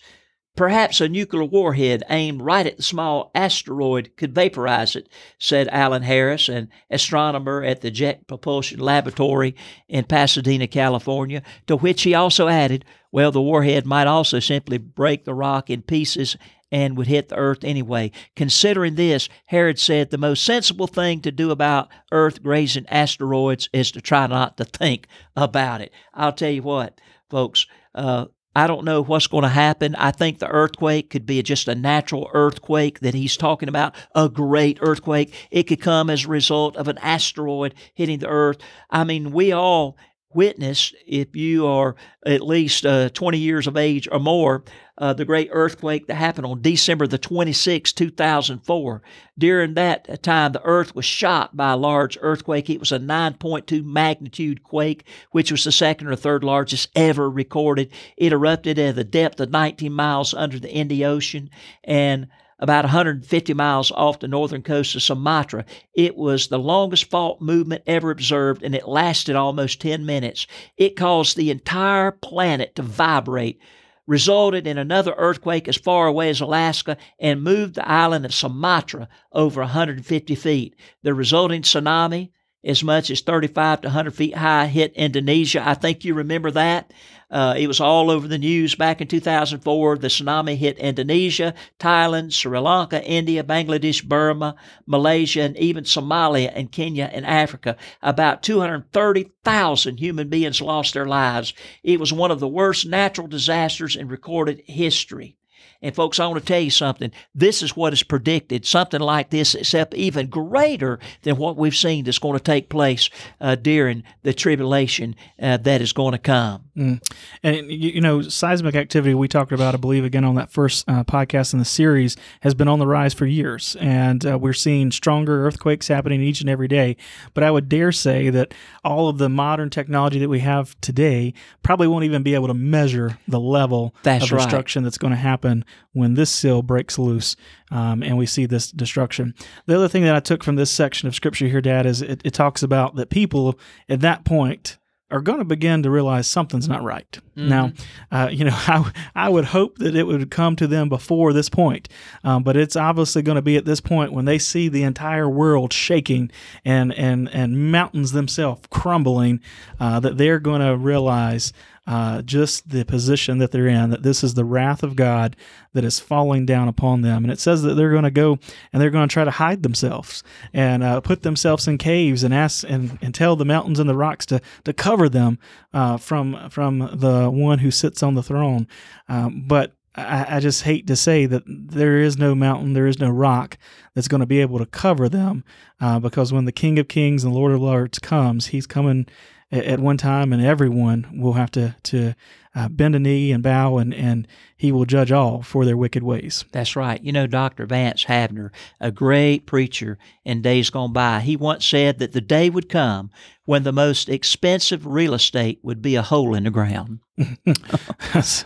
[0.55, 6.03] Perhaps a nuclear warhead aimed right at the small asteroid could vaporize it, said Alan
[6.03, 9.55] Harris, an astronomer at the Jet Propulsion Laboratory
[9.89, 15.25] in Pasadena, California, to which he also added, well, the warhead might also simply break
[15.25, 16.37] the rock in pieces
[16.71, 18.11] and would hit the Earth anyway.
[18.35, 23.91] Considering this, Harris said the most sensible thing to do about Earth grazing asteroids is
[23.91, 25.91] to try not to think about it.
[26.13, 26.99] I'll tell you what,
[27.29, 28.25] folks, uh,
[28.55, 29.95] I don't know what's going to happen.
[29.95, 34.29] I think the earthquake could be just a natural earthquake that he's talking about, a
[34.29, 35.33] great earthquake.
[35.51, 38.57] It could come as a result of an asteroid hitting the earth.
[38.89, 39.97] I mean, we all
[40.35, 44.63] witnessed, if you are at least uh, 20 years of age or more,
[44.97, 49.01] uh, the great earthquake that happened on December the 26th, 2004.
[49.37, 52.69] During that time, the earth was shocked by a large earthquake.
[52.69, 57.91] It was a 9.2 magnitude quake, which was the second or third largest ever recorded.
[58.15, 61.49] It erupted at a depth of 19 miles under the Indian Ocean
[61.83, 62.27] and
[62.59, 65.65] about 150 miles off the northern coast of Sumatra.
[65.93, 70.47] It was the longest fault movement ever observed, and it lasted almost 10 minutes.
[70.77, 73.59] It caused the entire planet to vibrate,
[74.07, 79.09] resulted in another earthquake as far away as Alaska, and moved the island of Sumatra
[79.31, 80.75] over 150 feet.
[81.03, 82.31] The resulting tsunami,
[82.63, 85.61] as much as 35 to 100 feet high, hit Indonesia.
[85.67, 86.91] I think you remember that.
[87.29, 89.97] Uh, it was all over the news back in 2004.
[89.97, 94.55] The tsunami hit Indonesia, Thailand, Sri Lanka, India, Bangladesh, Burma,
[94.85, 97.77] Malaysia, and even Somalia and Kenya and Africa.
[98.01, 101.53] About 230,000 human beings lost their lives.
[101.83, 105.37] It was one of the worst natural disasters in recorded history.
[105.81, 107.11] And folks, I want to tell you something.
[107.33, 108.65] This is what is predicted.
[108.65, 113.09] Something like this, except even greater than what we've seen that's going to take place
[113.39, 116.64] uh, during the tribulation uh, that is going to come.
[116.77, 117.01] Mm.
[117.41, 121.05] And you know, seismic activity we talked about, I believe, again on that first uh,
[121.05, 124.91] podcast in the series, has been on the rise for years, and uh, we're seeing
[124.91, 126.97] stronger earthquakes happening each and every day.
[127.33, 128.53] But I would dare say that
[128.83, 132.53] all of the modern technology that we have today probably won't even be able to
[132.53, 134.41] measure the level That's of right.
[134.41, 135.63] destruction that's going to happen
[135.93, 137.37] when this seal breaks loose,
[137.71, 139.33] um, and we see this destruction.
[139.65, 142.21] The other thing that I took from this section of scripture here, Dad, is it,
[142.25, 143.57] it talks about that people
[143.87, 144.77] at that point
[145.11, 147.19] are going to begin to realize something's not right.
[147.35, 147.71] Now,
[148.11, 151.49] uh, you know, I, I would hope that it would come to them before this
[151.49, 151.89] point,
[152.23, 155.29] um, but it's obviously going to be at this point when they see the entire
[155.29, 156.31] world shaking
[156.63, 159.41] and and and mountains themselves crumbling,
[159.79, 161.53] uh, that they're going to realize.
[161.87, 165.35] Uh, just the position that they're in, that this is the wrath of God
[165.73, 167.23] that is falling down upon them.
[167.23, 168.39] And it says that they're going to go
[168.73, 172.33] and they're going to try to hide themselves and uh, put themselves in caves and
[172.33, 175.37] ask and, and tell the mountains and the rocks to, to cover them
[175.73, 178.67] uh, from from the one who sits on the throne.
[179.07, 182.99] Um, but I, I just hate to say that there is no mountain, there is
[182.99, 183.57] no rock
[183.93, 185.43] that's going to be able to cover them
[185.79, 189.05] uh, because when the King of Kings and Lord of Lords comes, he's coming
[189.51, 192.13] at, one time and everyone will have to, to
[192.53, 194.27] uh, bend a knee and bow and, and
[194.57, 196.45] he will judge all for their wicked ways.
[196.51, 197.01] That's right.
[197.03, 197.65] You know, Dr.
[197.65, 202.49] Vance Havner, a great preacher in days gone by, he once said that the day
[202.49, 203.11] would come
[203.45, 206.99] when the most expensive real estate would be a hole in the ground.
[208.13, 208.43] that's,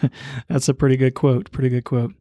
[0.48, 1.52] that's a pretty good quote.
[1.52, 2.14] Pretty good quote.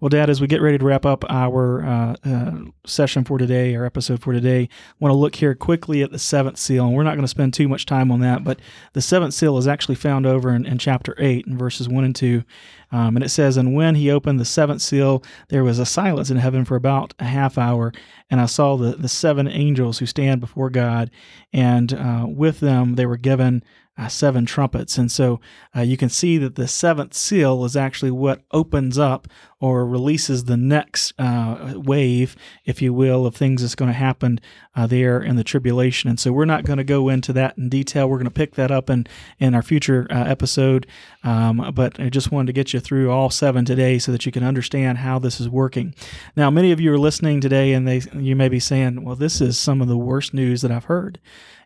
[0.00, 3.74] Well, Dad, as we get ready to wrap up our uh, uh, session for today,
[3.74, 6.86] our episode for today, I want to look here quickly at the seventh seal.
[6.86, 8.60] And we're not going to spend too much time on that, but
[8.92, 12.14] the seventh seal is actually found over in, in chapter 8 in verses 1 and
[12.14, 12.44] 2.
[12.92, 16.30] Um, and it says, And when he opened the seventh seal, there was a silence
[16.30, 17.92] in heaven for about a half hour.
[18.30, 21.10] And I saw the, the seven angels who stand before God,
[21.52, 23.62] and uh, with them they were given
[23.98, 24.96] uh, seven trumpets.
[24.96, 25.40] And so
[25.76, 29.26] uh, you can see that the seventh seal is actually what opens up
[29.60, 34.38] or releases the next uh, wave, if you will, of things that's going to happen
[34.76, 36.08] uh, there in the tribulation.
[36.08, 38.08] And so we're not going to go into that in detail.
[38.08, 39.08] We're going to pick that up in,
[39.40, 40.86] in our future uh, episode.
[41.24, 44.30] Um, but I just wanted to get you through all seven today so that you
[44.30, 45.92] can understand how this is working.
[46.36, 49.40] Now, many of you are listening today and they you may be saying, well, this
[49.40, 51.18] is some of the worst news that I've heard.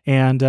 [0.07, 0.41] And,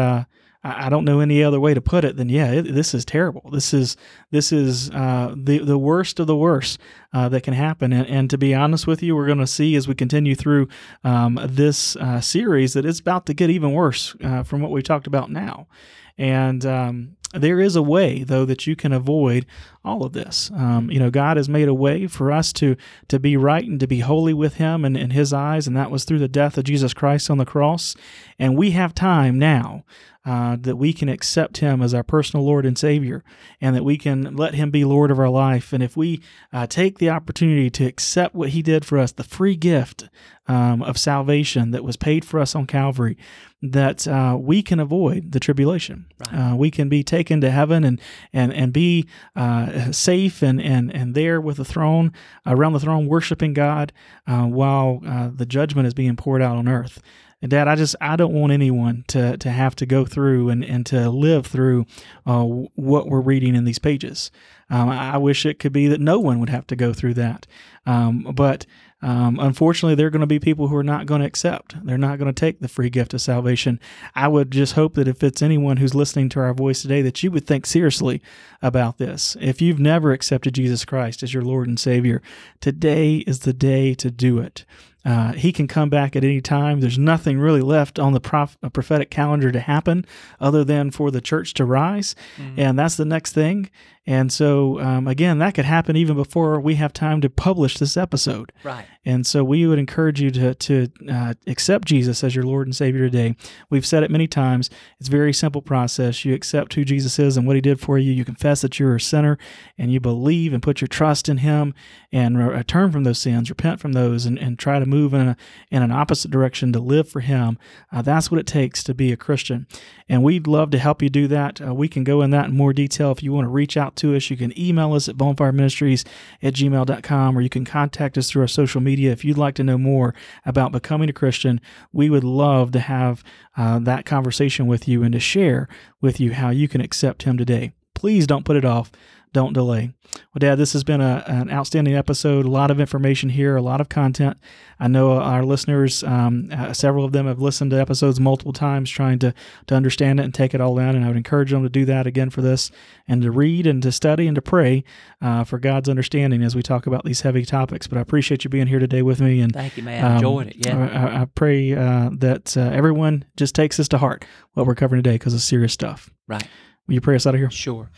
[0.65, 3.05] uh, I don't know any other way to put it than yeah, it, this is
[3.05, 3.49] terrible.
[3.53, 3.97] This is
[4.31, 6.81] this is uh, the the worst of the worst
[7.13, 7.93] uh, that can happen.
[7.93, 10.69] And, and, to be honest with you, we're going to see as we continue through
[11.05, 14.83] um, this uh, series that it's about to get even worse uh, from what we've
[14.83, 15.69] talked about now.
[16.17, 19.47] And um, there is a way, though, that you can avoid
[19.85, 20.51] all of this.
[20.55, 22.77] Um, you know, God has made a way for us to
[23.09, 25.91] to be right and to be holy with Him and in His eyes, and that
[25.91, 27.97] was through the death of Jesus Christ on the cross.
[28.39, 29.85] And we have time now
[30.25, 33.23] uh, that we can accept Him as our personal Lord and Savior,
[33.61, 35.73] and that we can let Him be Lord of our life.
[35.73, 36.21] And if we
[36.53, 40.09] uh, take the opportunity to accept what He did for us, the free gift
[40.47, 43.17] um, of salvation that was paid for us on Calvary,
[43.63, 46.07] that uh, we can avoid the tribulation.
[46.19, 46.53] Right.
[46.53, 48.01] Uh, we can be taken to heaven and
[48.33, 52.13] and and be uh, safe and and and there with the throne
[52.47, 53.93] around the throne, worshiping God
[54.27, 57.01] uh, while uh, the judgment is being poured out on earth.
[57.45, 60.65] And Dad, I just I don't want anyone to to have to go through and
[60.65, 61.85] and to live through
[62.25, 64.31] uh, what we're reading in these pages.
[64.71, 67.47] Um, I wish it could be that no one would have to go through that.
[67.85, 68.65] Um, but
[69.03, 71.77] um, unfortunately, there are going to be people who are not going to accept.
[71.85, 73.79] They're not going to take the free gift of salvation.
[74.15, 77.23] I would just hope that if it's anyone who's listening to our voice today, that
[77.23, 78.23] you would think seriously
[78.63, 79.37] about this.
[79.39, 82.23] If you've never accepted Jesus Christ as your Lord and Savior,
[82.63, 84.65] today is the day to do it.
[85.05, 86.81] Uh, he can come back at any time.
[86.81, 90.07] There's nothing really left on the prof- prophetic calendar to happen
[90.41, 92.15] other than for the church to rise.
[92.37, 92.61] Mm-hmm.
[92.61, 93.71] And that's the next thing.
[94.07, 97.97] And so, um, again, that could happen even before we have time to publish this
[97.97, 98.53] episode.
[98.63, 98.85] Right.
[99.07, 102.77] And so, we would encourage you to, to uh, accept Jesus as your Lord and
[102.77, 103.35] Savior today.
[103.71, 104.69] We've said it many times.
[105.01, 106.25] It's a very simple process.
[106.25, 108.13] You accept who Jesus is and what He did for you.
[108.13, 109.39] You confess that you're a sinner,
[109.79, 111.73] and you believe and put your trust in Him,
[112.13, 115.29] and re- turn from those sins, repent from those, and, and try to move in,
[115.29, 115.37] a,
[115.71, 117.59] in an opposite direction to live for Him.
[117.91, 119.67] Uh, that's what it takes to be a Christian.
[120.09, 121.61] And we'd love to help you do that.
[121.61, 123.97] Uh, we can go in that in more detail if you want to reach out
[123.97, 124.29] to us.
[124.29, 126.07] You can email us at bonfireministries
[126.43, 129.65] at gmail.com or you can contact us through our social media if you'd like to
[129.65, 131.61] know more about becoming a Christian.
[131.93, 133.25] We would love to have
[133.57, 135.69] uh, that conversation with you and to share
[136.03, 138.93] with you how you can accept Him today please don't put it off.
[139.35, 139.93] Don't delay.
[140.15, 142.47] Well, Dad, this has been a, an outstanding episode.
[142.47, 144.37] A lot of information here, a lot of content.
[144.79, 148.89] I know our listeners, um, uh, several of them have listened to episodes multiple times
[148.89, 149.35] trying to,
[149.67, 150.95] to understand it and take it all in.
[150.95, 152.71] And I would encourage them to do that again for this
[153.09, 154.85] and to read and to study and to pray
[155.21, 157.89] uh, for God's understanding as we talk about these heavy topics.
[157.89, 159.41] But I appreciate you being here today with me.
[159.41, 160.05] And Thank you, man.
[160.05, 160.57] Um, Enjoyed it.
[160.65, 160.79] Yeah.
[160.79, 165.03] I, I pray uh, that uh, everyone just takes this to heart, what we're covering
[165.03, 166.09] today, because it's serious stuff.
[166.29, 166.47] Right.
[166.87, 167.51] Will you pray us out of here?
[167.51, 167.91] Sure.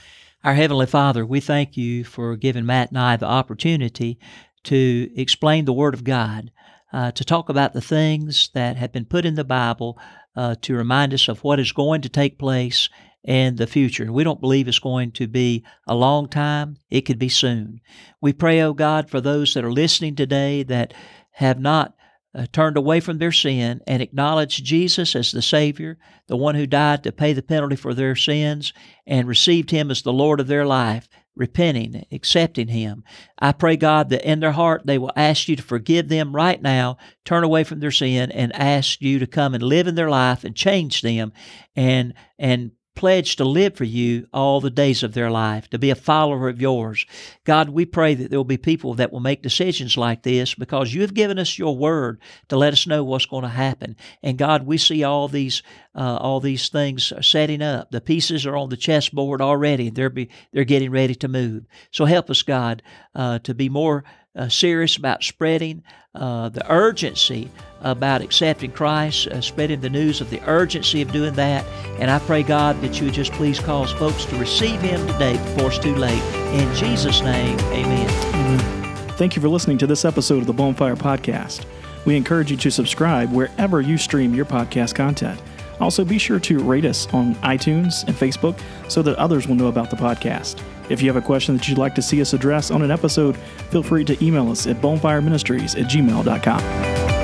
[0.46, 4.16] Our Heavenly Father, we thank you for giving Matt and I the opportunity
[4.62, 6.52] to explain the Word of God,
[6.92, 9.98] uh, to talk about the things that have been put in the Bible
[10.36, 12.88] uh, to remind us of what is going to take place
[13.24, 14.04] in the future.
[14.04, 17.80] And we don't believe it's going to be a long time, it could be soon.
[18.20, 20.94] We pray, oh God, for those that are listening today that
[21.32, 21.95] have not
[22.36, 26.66] uh, turned away from their sin and acknowledged Jesus as the Savior, the one who
[26.66, 28.72] died to pay the penalty for their sins,
[29.06, 33.04] and received Him as the Lord of their life, repenting, accepting Him.
[33.38, 36.60] I pray, God, that in their heart they will ask you to forgive them right
[36.60, 40.10] now, turn away from their sin, and ask you to come and live in their
[40.10, 41.32] life and change them
[41.74, 45.90] and and pledge to live for you all the days of their life, to be
[45.90, 47.06] a follower of yours.
[47.44, 50.92] God, we pray that there will be people that will make decisions like this because
[50.92, 53.94] you have given us your word to let us know what's going to happen.
[54.22, 55.62] And God, we see all these
[55.94, 57.90] uh, all these things setting up.
[57.90, 59.88] The pieces are on the chessboard already.
[59.88, 61.64] They're be, they're getting ready to move.
[61.90, 62.82] So help us, God,
[63.14, 64.04] uh, to be more
[64.36, 65.82] uh, serious about spreading
[66.14, 67.50] uh, the urgency
[67.82, 71.64] about accepting Christ, uh, spreading the news of the urgency of doing that.
[72.00, 75.34] And I pray, God, that you would just please cause folks to receive Him today
[75.34, 76.22] before it's too late.
[76.54, 78.08] In Jesus' name, amen.
[78.34, 78.96] amen.
[79.10, 81.64] Thank you for listening to this episode of the Bonfire Podcast.
[82.04, 85.40] We encourage you to subscribe wherever you stream your podcast content.
[85.80, 88.58] Also, be sure to rate us on iTunes and Facebook
[88.88, 90.62] so that others will know about the podcast.
[90.88, 93.36] If you have a question that you'd like to see us address on an episode,
[93.70, 97.15] feel free to email us at bonfireministries at gmail.com.